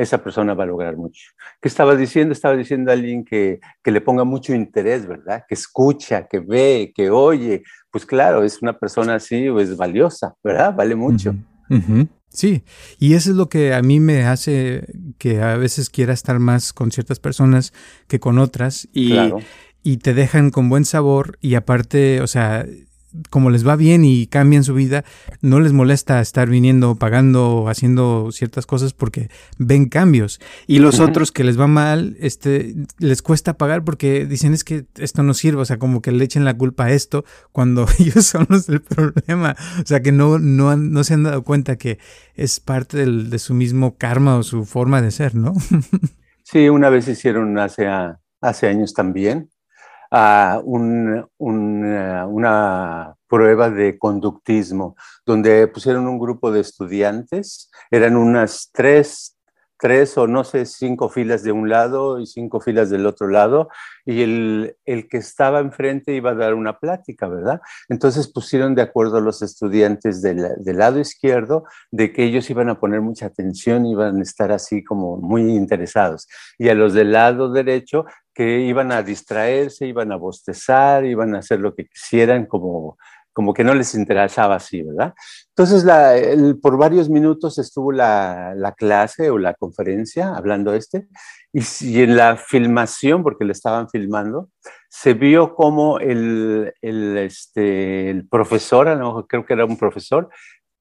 esa 0.00 0.22
persona 0.22 0.54
va 0.54 0.64
a 0.64 0.66
lograr 0.66 0.96
mucho. 0.96 1.22
¿Qué 1.60 1.68
estaba 1.68 1.94
diciendo? 1.94 2.32
Estaba 2.32 2.56
diciendo 2.56 2.90
a 2.90 2.94
alguien 2.94 3.24
que, 3.24 3.60
que, 3.82 3.90
le 3.90 4.00
ponga 4.00 4.24
mucho 4.24 4.54
interés, 4.54 5.06
¿verdad? 5.06 5.44
Que 5.48 5.54
escucha, 5.54 6.26
que 6.26 6.40
ve, 6.40 6.92
que 6.94 7.10
oye. 7.10 7.62
Pues 7.90 8.06
claro, 8.06 8.42
es 8.42 8.62
una 8.62 8.78
persona 8.78 9.16
así, 9.16 9.46
es 9.46 9.52
pues, 9.52 9.76
valiosa, 9.76 10.34
¿verdad? 10.42 10.74
Vale 10.74 10.94
mucho. 10.94 11.34
Sí, 12.28 12.62
y 12.98 13.14
eso 13.14 13.30
es 13.30 13.36
lo 13.36 13.48
que 13.48 13.74
a 13.74 13.82
mí 13.82 13.98
me 13.98 14.24
hace 14.24 14.86
que 15.18 15.42
a 15.42 15.56
veces 15.56 15.90
quiera 15.90 16.12
estar 16.12 16.38
más 16.38 16.72
con 16.72 16.92
ciertas 16.92 17.18
personas 17.18 17.72
que 18.06 18.20
con 18.20 18.38
otras 18.38 18.88
y, 18.92 19.16
y 19.82 19.96
te 19.96 20.14
dejan 20.14 20.50
con 20.50 20.68
buen 20.68 20.84
sabor 20.84 21.38
y 21.40 21.56
aparte, 21.56 22.20
o 22.20 22.28
sea, 22.28 22.64
como 23.30 23.50
les 23.50 23.66
va 23.66 23.76
bien 23.76 24.04
y 24.04 24.26
cambian 24.26 24.64
su 24.64 24.74
vida, 24.74 25.04
no 25.40 25.60
les 25.60 25.72
molesta 25.72 26.20
estar 26.20 26.48
viniendo, 26.48 26.94
pagando, 26.96 27.66
haciendo 27.68 28.30
ciertas 28.32 28.66
cosas 28.66 28.92
porque 28.92 29.30
ven 29.58 29.88
cambios. 29.88 30.40
Y 30.66 30.78
los 30.78 31.00
otros 31.00 31.32
que 31.32 31.44
les 31.44 31.58
va 31.58 31.66
mal, 31.66 32.16
este, 32.20 32.74
les 32.98 33.22
cuesta 33.22 33.54
pagar 33.54 33.84
porque 33.84 34.26
dicen 34.26 34.54
es 34.54 34.64
que 34.64 34.86
esto 34.96 35.22
no 35.22 35.34
sirve, 35.34 35.62
o 35.62 35.64
sea, 35.64 35.78
como 35.78 36.02
que 36.02 36.12
le 36.12 36.24
echen 36.24 36.44
la 36.44 36.56
culpa 36.56 36.86
a 36.86 36.92
esto 36.92 37.24
cuando 37.52 37.86
ellos 37.98 38.26
son 38.26 38.46
los 38.48 38.66
del 38.66 38.82
problema. 38.82 39.56
O 39.82 39.86
sea, 39.86 40.00
que 40.00 40.12
no, 40.12 40.38
no, 40.38 40.76
no 40.76 41.04
se 41.04 41.14
han 41.14 41.24
dado 41.24 41.42
cuenta 41.42 41.76
que 41.76 41.98
es 42.34 42.60
parte 42.60 42.96
del, 42.96 43.30
de 43.30 43.38
su 43.38 43.54
mismo 43.54 43.96
karma 43.96 44.36
o 44.36 44.42
su 44.42 44.64
forma 44.64 45.02
de 45.02 45.10
ser, 45.10 45.34
¿no? 45.34 45.54
sí, 46.44 46.68
una 46.68 46.90
vez 46.90 47.08
hicieron 47.08 47.58
hace, 47.58 47.88
hace 48.40 48.68
años 48.68 48.94
también 48.94 49.50
a 50.10 50.60
un, 50.64 51.26
una 51.38 53.14
prueba 53.28 53.70
de 53.70 53.98
conductismo, 53.98 54.96
donde 55.24 55.68
pusieron 55.68 56.08
un 56.08 56.18
grupo 56.18 56.50
de 56.50 56.60
estudiantes, 56.60 57.70
eran 57.90 58.16
unas 58.16 58.70
tres, 58.72 59.36
tres 59.80 60.16
o 60.18 60.26
no 60.26 60.44
sé, 60.44 60.66
cinco 60.66 61.08
filas 61.08 61.42
de 61.42 61.52
un 61.52 61.68
lado 61.68 62.20
y 62.20 62.26
cinco 62.26 62.60
filas 62.60 62.90
del 62.90 63.06
otro 63.06 63.28
lado, 63.28 63.68
y 64.04 64.22
el, 64.22 64.76
el, 64.84 65.08
que 65.08 65.16
estaba 65.16 65.60
enfrente 65.60 66.14
iba 66.14 66.30
a 66.30 66.34
dar 66.34 66.54
una 66.54 66.78
plática, 66.78 67.28
¿verdad? 67.28 67.60
Entonces 67.88 68.28
pusieron 68.28 68.74
de 68.74 68.82
acuerdo 68.82 69.16
a 69.16 69.20
los 69.20 69.42
estudiantes 69.42 70.22
del, 70.22 70.46
del 70.58 70.78
lado 70.78 71.00
izquierdo 71.00 71.64
de 71.90 72.12
que 72.12 72.24
ellos 72.24 72.48
iban 72.50 72.68
a 72.68 72.78
poner 72.78 73.00
mucha 73.00 73.26
atención, 73.26 73.86
iban 73.86 74.18
a 74.18 74.22
estar 74.22 74.52
así 74.52 74.84
como 74.84 75.16
muy 75.16 75.42
interesados, 75.42 76.28
y 76.58 76.68
a 76.68 76.74
los 76.74 76.92
del 76.92 77.12
lado 77.12 77.50
derecho 77.50 78.04
que 78.34 78.60
iban 78.60 78.92
a 78.92 79.02
distraerse, 79.02 79.86
iban 79.86 80.12
a 80.12 80.16
bostezar, 80.16 81.04
iban 81.04 81.34
a 81.34 81.38
hacer 81.38 81.60
lo 81.60 81.74
que 81.74 81.86
quisieran, 81.86 82.46
como, 82.46 82.96
como 83.40 83.54
que 83.54 83.64
no 83.64 83.72
les 83.72 83.94
interesaba 83.94 84.56
así, 84.56 84.82
¿verdad? 84.82 85.14
Entonces, 85.48 85.82
la, 85.82 86.14
por 86.60 86.76
varios 86.76 87.08
minutos 87.08 87.58
estuvo 87.58 87.90
la, 87.90 88.52
la, 88.54 88.72
clase 88.72 89.30
o 89.30 89.38
la 89.38 89.54
conferencia 89.54 90.34
hablando 90.36 90.74
este, 90.74 91.08
y, 91.50 91.62
y, 91.80 92.02
en 92.02 92.18
la 92.18 92.36
filmación, 92.36 93.22
porque 93.22 93.46
le 93.46 93.52
estaban 93.52 93.88
filmando, 93.88 94.50
se 94.90 95.14
vio 95.14 95.54
como 95.54 95.98
el, 96.00 96.74
el, 96.82 97.16
este, 97.16 98.10
el 98.10 98.28
profesor, 98.28 98.88
a 98.88 98.94
lo 98.94 99.06
mejor 99.06 99.26
creo 99.26 99.46
que 99.46 99.54
era 99.54 99.64
un 99.64 99.78
profesor, 99.78 100.28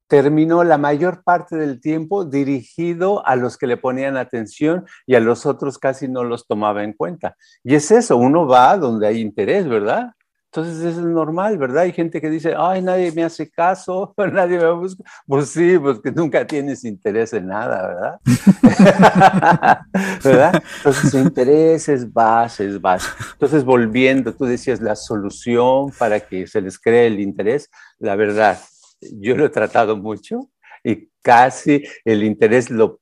terminó 0.10 0.65
la 0.65 0.78
mayor 0.78 1.24
parte 1.24 1.56
del 1.56 1.80
tiempo 1.80 2.26
dirigido 2.26 3.26
a 3.26 3.38
los 3.38 3.58
que 3.58 3.67
le 3.67 3.78
ponían 3.78 4.17
atención 4.17 4.84
y 5.08 5.15
a 5.15 5.22
los 5.22 5.45
otros 5.45 5.78
casi 5.78 6.10
no 6.10 6.26
los 6.26 6.45
tomaba 6.45 6.84
en 6.84 6.91
cuenta. 6.91 7.38
Y 7.63 7.76
es 7.76 7.89
eso, 7.89 8.17
uno 8.17 8.45
va 8.45 8.76
donde 8.76 9.08
hay 9.08 9.22
interés, 9.22 9.65
¿verdad? 9.65 10.10
Entonces 10.52 10.84
es 10.84 10.98
normal, 10.98 11.60
¿verdad? 11.60 11.84
Hay 11.84 11.92
gente 11.92 12.20
que 12.20 12.28
dice, 12.28 12.56
ay, 12.58 12.82
nadie 12.82 13.12
me 13.12 13.24
hace 13.24 13.52
caso, 13.52 14.16
nadie 14.34 14.58
me 14.58 14.72
busca. 14.72 15.04
Pues 15.28 15.50
sí, 15.50 15.78
pues 15.78 16.00
que 16.00 16.12
nunca 16.12 16.48
tienes 16.48 16.84
interés 16.84 17.34
en 17.34 17.48
nada, 17.48 17.88
¿verdad? 17.88 19.86
¿verdad? 20.24 20.64
Entonces 20.78 21.14
interés 21.14 21.88
es 21.90 22.12
base, 22.12 22.66
es 22.66 22.82
base. 22.82 23.08
Entonces 23.34 23.64
volviendo, 23.64 24.34
tú 24.34 24.46
decías 24.46 24.82
la 24.82 24.96
solución 24.96 25.92
para 26.00 26.20
que 26.20 26.48
se 26.48 26.62
les 26.62 26.80
cree 26.80 27.06
el 27.06 27.20
interés, 27.20 27.70
la 28.00 28.16
verdad, 28.16 28.60
yo 29.02 29.38
lo 29.38 29.46
he 29.46 29.50
tratado 29.50 29.98
mucho 29.98 30.50
y 30.84 31.10
casi 31.22 31.84
el 32.06 32.24
interés 32.24 32.72
lo 32.72 33.00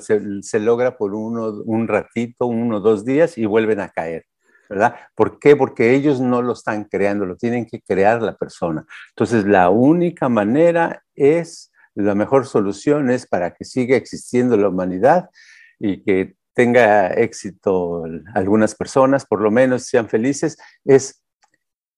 se, 0.00 0.58
logra 0.58 0.96
por 0.96 1.14
uno, 1.14 1.62
un 1.64 1.86
ratito, 1.86 2.46
uno 2.46 2.78
o 2.78 2.80
dos 2.80 3.04
días 3.04 3.38
y 3.38 3.46
vuelven 3.46 3.78
a 3.78 3.88
caer. 3.88 4.24
¿Verdad? 4.68 4.96
¿Por 5.14 5.38
qué? 5.38 5.56
Porque 5.56 5.94
ellos 5.94 6.20
no 6.20 6.42
lo 6.42 6.52
están 6.52 6.84
creando, 6.84 7.26
lo 7.26 7.36
tienen 7.36 7.66
que 7.66 7.80
crear 7.80 8.22
la 8.22 8.36
persona. 8.36 8.84
Entonces, 9.10 9.44
la 9.44 9.70
única 9.70 10.28
manera 10.28 11.02
es, 11.14 11.72
la 11.94 12.14
mejor 12.14 12.46
solución 12.46 13.10
es 13.10 13.26
para 13.26 13.54
que 13.54 13.64
siga 13.64 13.96
existiendo 13.96 14.56
la 14.56 14.68
humanidad 14.68 15.30
y 15.78 16.02
que 16.02 16.36
tenga 16.54 17.08
éxito 17.08 18.04
algunas 18.34 18.74
personas, 18.74 19.24
por 19.24 19.40
lo 19.40 19.50
menos 19.50 19.84
sean 19.84 20.08
felices, 20.08 20.58
es 20.84 21.22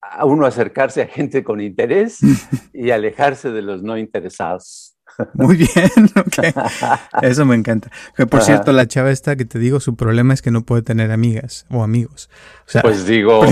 a 0.03 0.25
uno 0.25 0.47
acercarse 0.47 1.03
a 1.03 1.07
gente 1.07 1.45
con 1.45 1.61
interés 1.61 2.19
y 2.73 2.91
alejarse 2.91 3.51
de 3.51 3.63
los 3.63 3.83
no 3.83 3.97
interesados. 3.97 4.97
Muy 5.35 5.57
bien, 5.57 5.91
ok. 6.17 7.23
Eso 7.23 7.45
me 7.45 7.55
encanta. 7.55 7.91
Que 8.17 8.27
por 8.27 8.43
cierto, 8.43 8.73
la 8.73 8.87
chava 8.87 9.11
esta 9.11 9.37
que 9.37 9.45
te 9.45 9.59
digo, 9.59 9.81
su 9.81 9.97
problema 9.97 10.35
es 10.35 10.43
que 10.43 10.51
no 10.51 10.63
puede 10.63 10.83
tener 10.83 11.11
amigas 11.11 11.67
o 11.71 11.83
amigos. 11.83 12.31
O 12.67 12.71
sea, 12.71 12.83
pues 12.83 13.07
digo, 13.07 13.43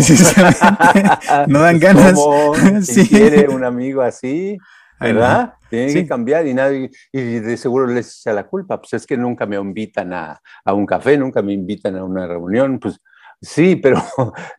no 1.46 1.60
dan 1.60 1.78
ganas. 1.78 2.18
Si 2.82 3.08
quiere 3.08 3.48
un 3.48 3.64
amigo 3.64 4.02
así, 4.02 4.58
¿verdad? 5.00 5.54
Tiene 5.70 5.92
que 5.92 6.06
cambiar 6.06 6.46
y 6.46 6.54
nadie, 6.54 6.90
y 7.12 7.20
de 7.20 7.56
seguro 7.56 7.86
les 7.86 8.20
echa 8.20 8.32
la 8.32 8.46
culpa. 8.46 8.80
Pues 8.80 8.94
es 8.94 9.06
que 9.06 9.16
nunca 9.16 9.46
me 9.46 9.56
invitan 9.56 10.12
a, 10.12 10.40
a 10.64 10.72
un 10.72 10.86
café, 10.86 11.18
nunca 11.18 11.42
me 11.42 11.52
invitan 11.52 11.96
a 11.96 12.04
una 12.04 12.26
reunión. 12.26 12.78
Pues 12.78 12.98
sí, 13.40 13.76
pero 13.76 14.02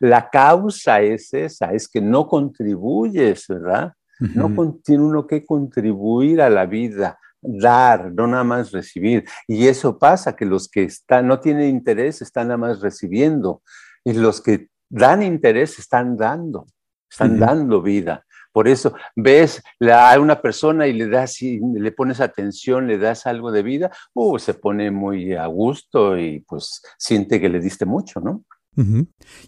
la 0.00 0.28
causa 0.30 1.00
es 1.00 1.32
esa, 1.34 1.72
es 1.72 1.88
que 1.88 2.00
no 2.00 2.26
contribuyes, 2.26 3.46
¿verdad? 3.48 3.92
No 4.20 4.78
tiene 4.84 5.02
uno 5.02 5.26
que 5.26 5.44
contribuir 5.44 6.42
a 6.42 6.50
la 6.50 6.66
vida, 6.66 7.18
dar, 7.40 8.12
no 8.12 8.26
nada 8.26 8.44
más 8.44 8.70
recibir. 8.70 9.24
Y 9.46 9.66
eso 9.66 9.98
pasa, 9.98 10.36
que 10.36 10.44
los 10.44 10.68
que 10.68 10.84
están, 10.84 11.26
no 11.26 11.40
tienen 11.40 11.70
interés 11.70 12.22
están 12.22 12.48
nada 12.48 12.58
más 12.58 12.80
recibiendo. 12.80 13.62
Y 14.04 14.12
los 14.12 14.40
que 14.40 14.68
dan 14.88 15.22
interés 15.22 15.78
están 15.78 16.16
dando, 16.16 16.66
están 17.10 17.38
dando 17.38 17.80
vida. 17.82 18.24
Por 18.52 18.66
eso 18.66 18.94
ves 19.14 19.62
a 19.80 20.18
una 20.18 20.42
persona 20.42 20.86
y 20.86 20.92
le 20.92 21.06
das, 21.06 21.40
y 21.40 21.60
le 21.60 21.92
pones 21.92 22.20
atención, 22.20 22.88
le 22.88 22.98
das 22.98 23.26
algo 23.26 23.52
de 23.52 23.62
vida, 23.62 23.90
uh, 24.14 24.38
se 24.38 24.54
pone 24.54 24.90
muy 24.90 25.34
a 25.34 25.46
gusto 25.46 26.18
y 26.18 26.40
pues 26.40 26.82
siente 26.98 27.40
que 27.40 27.48
le 27.48 27.60
diste 27.60 27.86
mucho, 27.86 28.20
¿no? 28.20 28.44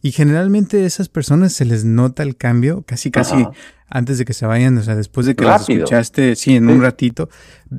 Y 0.02 0.12
generalmente 0.12 0.82
a 0.82 0.86
esas 0.86 1.08
personas 1.08 1.52
se 1.52 1.64
les 1.64 1.84
nota 1.84 2.22
el 2.22 2.36
cambio 2.36 2.82
casi 2.82 3.10
casi 3.10 3.46
antes 3.88 4.18
de 4.18 4.24
que 4.24 4.32
se 4.32 4.46
vayan, 4.46 4.76
o 4.78 4.82
sea, 4.82 4.96
después 4.96 5.26
de 5.26 5.36
que 5.36 5.44
las 5.44 5.68
escuchaste, 5.68 6.34
sí, 6.34 6.56
en 6.56 6.70
un 6.70 6.80
ratito, 6.80 7.28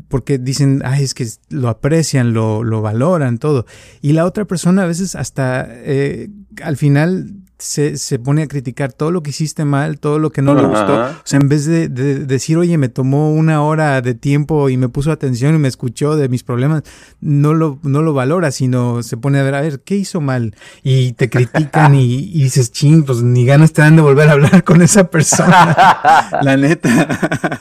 porque 0.07 0.37
dicen, 0.37 0.81
ay, 0.85 1.03
es 1.03 1.15
que 1.15 1.27
lo 1.49 1.69
aprecian, 1.69 2.33
lo, 2.33 2.63
lo 2.63 2.81
valoran, 2.83 3.39
todo. 3.39 3.65
Y 4.01 4.13
la 4.13 4.25
otra 4.25 4.45
persona 4.45 4.83
a 4.83 4.85
veces 4.85 5.15
hasta 5.15 5.67
eh, 5.69 6.29
al 6.61 6.77
final 6.77 7.42
se, 7.63 7.95
se, 7.95 8.19
pone 8.19 8.43
a 8.43 8.47
criticar 8.47 8.91
todo 8.91 9.09
lo 9.09 9.23
que 9.23 9.29
hiciste 9.29 9.63
mal, 9.63 9.97
todo 9.97 10.19
lo 10.19 10.31
que 10.31 10.41
no 10.41 10.53
le 10.53 10.63
gustó. 10.63 10.95
O 10.95 11.21
sea, 11.23 11.39
en 11.39 11.47
vez 11.47 11.65
de, 11.65 11.87
decir, 11.87 12.57
oye, 12.57 12.77
me 12.77 12.89
tomó 12.89 13.31
una 13.31 13.63
hora 13.63 14.01
de 14.01 14.15
tiempo 14.15 14.67
y 14.67 14.75
me 14.75 14.89
puso 14.89 15.13
atención 15.13 15.55
y 15.55 15.59
me 15.59 15.69
escuchó 15.69 16.17
de 16.17 16.27
mis 16.27 16.43
problemas, 16.43 16.83
no 17.21 17.53
lo, 17.53 17.79
no 17.83 18.01
lo 18.01 18.13
valora, 18.13 18.51
sino 18.51 19.01
se 19.01 19.15
pone 19.15 19.39
a 19.39 19.43
ver, 19.43 19.55
a 19.55 19.61
ver, 19.61 19.79
¿qué 19.79 19.95
hizo 19.95 20.19
mal? 20.19 20.53
Y 20.83 21.13
te 21.13 21.29
critican 21.29 21.95
y, 21.95 22.33
dices, 22.33 22.69
ching, 22.69 23.05
pues 23.05 23.23
ni 23.23 23.45
ganas 23.45 23.71
te 23.71 23.81
dan 23.81 23.95
de 23.95 24.01
volver 24.01 24.27
a 24.27 24.33
hablar 24.33 24.65
con 24.65 24.81
esa 24.81 25.09
persona. 25.09 26.29
La 26.41 26.57
neta. 26.57 26.89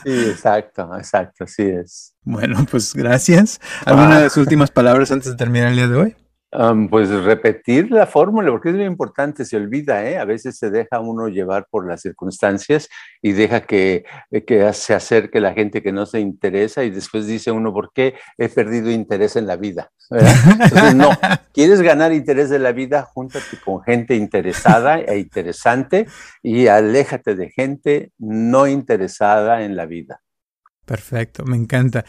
sí, 0.03 0.11
exacto, 0.11 0.91
exacto, 0.97 1.45
así 1.45 1.63
es. 1.63 2.13
Bueno, 2.23 2.65
pues 2.69 2.93
gracias. 2.93 3.61
¿Algunas 3.85 4.35
últimas 4.35 4.69
palabras 4.69 5.11
antes 5.11 5.31
de 5.31 5.37
terminar 5.37 5.69
el 5.69 5.75
día 5.77 5.87
de 5.87 5.95
hoy? 5.95 6.15
Pues 6.89 7.09
repetir 7.09 7.91
la 7.91 8.05
fórmula, 8.05 8.51
porque 8.51 8.69
es 8.69 8.75
muy 8.75 8.85
importante, 8.85 9.45
se 9.45 9.57
olvida, 9.57 10.05
¿eh? 10.05 10.17
a 10.17 10.25
veces 10.25 10.57
se 10.57 10.69
deja 10.69 10.99
uno 10.99 11.27
llevar 11.27 11.67
por 11.69 11.87
las 11.87 12.01
circunstancias 12.01 12.89
y 13.21 13.31
deja 13.31 13.61
que, 13.61 14.05
eh, 14.31 14.43
que 14.43 14.71
se 14.73 14.93
acerque 14.93 15.39
la 15.39 15.53
gente 15.53 15.81
que 15.81 15.91
no 15.91 16.05
se 16.05 16.19
interesa 16.19 16.83
y 16.83 16.89
después 16.89 17.27
dice 17.27 17.51
uno, 17.51 17.73
¿por 17.73 17.91
qué 17.93 18.15
he 18.37 18.49
perdido 18.49 18.91
interés 18.91 19.35
en 19.35 19.47
la 19.47 19.55
vida? 19.55 19.91
Entonces, 20.09 20.95
no, 20.95 21.09
quieres 21.53 21.81
ganar 21.81 22.13
interés 22.13 22.49
de 22.49 22.59
la 22.59 22.71
vida, 22.71 23.03
júntate 23.03 23.57
con 23.63 23.81
gente 23.81 24.15
interesada 24.15 24.99
e 24.99 25.17
interesante 25.17 26.07
y 26.41 26.67
aléjate 26.67 27.35
de 27.35 27.49
gente 27.49 28.11
no 28.17 28.67
interesada 28.67 29.63
en 29.63 29.75
la 29.75 29.85
vida. 29.85 30.21
Perfecto, 30.85 31.45
me 31.45 31.55
encanta. 31.55 32.05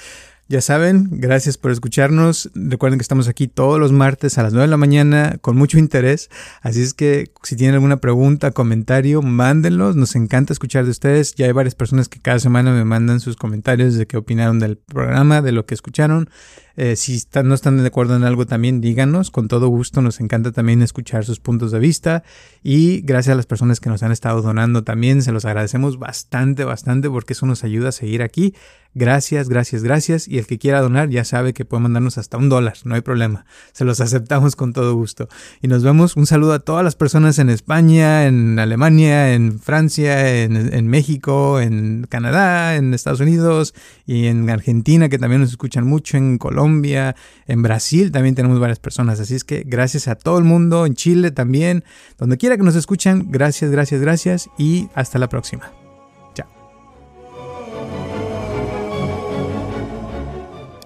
Ya 0.47 0.61
saben, 0.61 1.09
gracias 1.11 1.57
por 1.57 1.71
escucharnos. 1.71 2.51
Recuerden 2.55 2.99
que 2.99 3.03
estamos 3.03 3.29
aquí 3.29 3.49
todos 3.49 3.81
los 3.81 3.93
martes 3.93 4.37
a 4.37 4.43
las 4.43 4.53
9 4.53 4.67
de 4.67 4.71
la 4.71 4.77
mañana 4.77 5.39
con 5.41 5.57
mucho 5.57 5.79
interés. 5.79 6.29
Así 6.61 6.83
es 6.83 6.93
que 6.93 7.31
si 7.43 7.57
tienen 7.57 7.77
alguna 7.77 7.97
pregunta, 7.97 8.51
comentario, 8.51 9.23
mándenlos. 9.23 9.97
Nos 9.97 10.15
encanta 10.17 10.53
escuchar 10.53 10.85
de 10.85 10.91
ustedes. 10.91 11.35
Ya 11.35 11.47
hay 11.47 11.53
varias 11.53 11.75
personas 11.75 12.11
que 12.11 12.21
cada 12.21 12.39
semana 12.41 12.73
me 12.73 12.85
mandan 12.85 13.21
sus 13.21 13.37
comentarios 13.37 13.95
de 13.95 14.07
qué 14.07 14.19
opinaron 14.19 14.59
del 14.59 14.77
programa, 14.77 15.41
de 15.41 15.53
lo 15.53 15.65
que 15.65 15.73
escucharon. 15.73 16.29
Eh, 16.77 16.97
si 16.97 17.23
no 17.45 17.55
están 17.55 17.79
de 17.79 17.87
acuerdo 17.87 18.17
en 18.17 18.25
algo 18.25 18.47
también, 18.47 18.81
díganos. 18.81 19.31
Con 19.31 19.49
todo 19.49 19.69
gusto, 19.69 20.03
nos 20.03 20.21
encanta 20.21 20.53
también 20.53 20.83
escuchar 20.83 21.25
sus 21.25 21.41
puntos 21.41 21.71
de 21.73 21.79
vista. 21.79 22.23
Y 22.63 23.01
gracias 23.03 23.33
a 23.33 23.37
las 23.37 23.47
personas 23.47 23.81
que 23.81 23.89
nos 23.89 24.03
han 24.03 24.13
estado 24.13 24.43
donando 24.43 24.85
también, 24.85 25.23
se 25.23 25.33
los 25.33 25.45
agradecemos 25.45 25.99
bastante, 25.99 26.65
bastante, 26.65 27.09
porque 27.09 27.33
eso 27.33 27.47
nos 27.47 27.65
ayuda 27.65 27.91
a 27.91 27.93
seguir 27.93 28.23
aquí. 28.23 28.55
Gracias, 28.95 29.49
gracias, 29.49 29.83
gracias. 29.83 30.29
Y 30.29 30.39
el 30.39 30.47
que 30.47 30.59
quiera 30.59 30.81
donar 30.81 31.11
ya 31.11 31.25
sabe 31.25 31.53
que 31.53 31.65
puede 31.65 31.83
mandarnos 31.83 32.17
hasta 32.17 32.37
un 32.37 32.49
dólar, 32.49 32.75
no 32.85 32.95
hay 32.95 33.01
problema. 33.01 33.45
Se 33.73 33.85
los 33.85 34.01
aceptamos 34.01 34.55
con 34.55 34.73
todo 34.73 34.95
gusto. 34.95 35.29
Y 35.61 35.69
nos 35.69 35.83
vemos. 35.83 36.17
Un 36.17 36.27
saludo 36.27 36.53
a 36.53 36.61
todas 36.61 36.85
las 36.85 36.95
personas 36.95 37.39
en 37.39 37.51
España, 37.51 38.27
en 38.27 38.59
Alemania, 38.59 39.35
en 39.35 39.59
Francia, 39.59 40.43
en, 40.43 40.87
México, 40.87 41.61
en 41.61 42.07
Canadá, 42.09 42.77
en 42.77 42.95
Estados 42.95 43.21
Unidos 43.21 43.75
y 44.07 44.27
en 44.27 44.49
Argentina, 44.49 45.09
que 45.09 45.19
también 45.19 45.41
nos 45.41 45.51
escuchan 45.51 45.87
mucho, 45.87 46.17
en 46.17 46.39
Colombia, 46.39 47.17
en 47.47 47.63
Brasil 47.63 48.13
también 48.13 48.35
tenemos 48.35 48.61
varias 48.61 48.79
personas. 48.79 49.21
Así 49.21 49.35
es 49.35 49.45
que 49.45 49.65
gracias 49.67 50.09
a 50.09 50.15
todo 50.15 50.39
el 50.39 50.45
mundo, 50.45 50.87
en 50.87 50.95
Chile 50.95 51.31
también, 51.31 51.85
donde 52.19 52.37
quiera 52.37 52.57
que 52.57 52.63
nos 52.63 52.77
escuchan, 52.77 53.27
gracias, 53.31 53.71
gracias, 53.71 54.01
gracias 54.01 54.49
y 54.57 54.89
hasta 54.95 55.19
la 55.19 55.29
próxima. 55.29 55.84